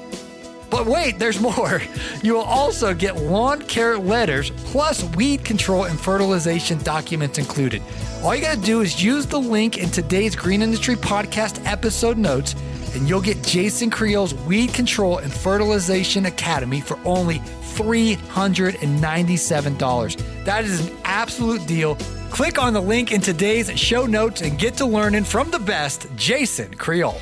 But 0.71 0.87
wait, 0.87 1.19
there's 1.19 1.41
more. 1.41 1.83
You 2.23 2.33
will 2.33 2.41
also 2.41 2.95
get 2.95 3.17
lawn 3.17 3.61
care 3.61 3.99
letters 3.99 4.51
plus 4.65 5.05
weed 5.15 5.45
control 5.45 5.85
and 5.85 6.01
fertilization 6.01 6.79
documents 6.79 7.37
included. 7.37 7.83
All 8.23 8.35
you 8.35 8.41
got 8.41 8.55
to 8.55 8.63
do 8.63 8.81
is 8.81 9.05
use 9.05 9.27
the 9.27 9.39
link 9.39 9.77
in 9.77 9.91
today's 9.91 10.35
Green 10.35 10.63
Industry 10.63 10.97
Podcast 10.97 11.63
episode 11.67 12.17
notes 12.17 12.55
and 12.95 13.09
you'll 13.09 13.21
get 13.21 13.43
Jason 13.43 13.91
Creel's 13.91 14.33
Weed 14.35 14.73
Control 14.73 15.19
and 15.19 15.33
Fertilization 15.33 16.27
Academy 16.27 16.81
for 16.81 16.97
only 17.05 17.41
$397. 17.75 20.45
That 20.45 20.65
is 20.65 20.89
an 20.89 20.97
absolute 21.05 21.67
deal. 21.67 21.97
Click 22.31 22.59
on 22.59 22.73
the 22.73 22.81
link 22.81 23.13
in 23.13 23.21
today's 23.21 23.69
show 23.79 24.07
notes 24.07 24.41
and 24.43 24.59
get 24.59 24.77
to 24.79 24.87
learning 24.87 25.25
from 25.25 25.51
the 25.51 25.59
best, 25.59 26.07
Jason 26.17 26.73
Creel. 26.75 27.21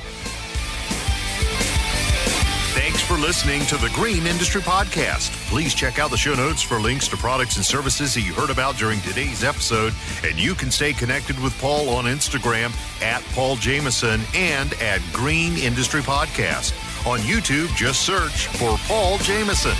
For 3.13 3.19
listening 3.19 3.61
to 3.67 3.77
the 3.77 3.91
Green 3.93 4.25
Industry 4.25 4.59
Podcast. 4.59 5.29
Please 5.47 5.75
check 5.75 5.99
out 5.99 6.09
the 6.09 6.17
show 6.17 6.33
notes 6.33 6.63
for 6.63 6.79
links 6.79 7.07
to 7.09 7.15
products 7.15 7.57
and 7.57 7.63
services 7.63 8.15
that 8.15 8.21
you 8.21 8.33
heard 8.33 8.49
about 8.49 8.75
during 8.75 8.99
today's 9.01 9.43
episode. 9.43 9.93
And 10.23 10.35
you 10.39 10.55
can 10.55 10.71
stay 10.71 10.93
connected 10.93 11.39
with 11.39 11.55
Paul 11.59 11.89
on 11.89 12.05
Instagram 12.05 12.71
at 13.03 13.21
Paul 13.35 13.55
Jamison 13.57 14.19
and 14.33 14.73
at 14.81 14.99
Green 15.11 15.57
Industry 15.57 16.01
Podcast. 16.01 16.73
On 17.05 17.19
YouTube, 17.19 17.67
just 17.75 18.01
search 18.01 18.47
for 18.47 18.77
Paul 18.87 19.19
Jamison. 19.19 19.75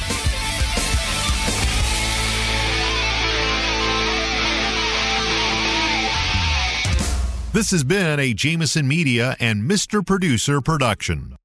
This 7.52 7.72
has 7.72 7.84
been 7.84 8.20
a 8.20 8.36
Jamison 8.36 8.88
Media 8.88 9.36
and 9.40 9.64
Mr. 9.64 10.06
Producer 10.06 10.62
production. 10.62 11.36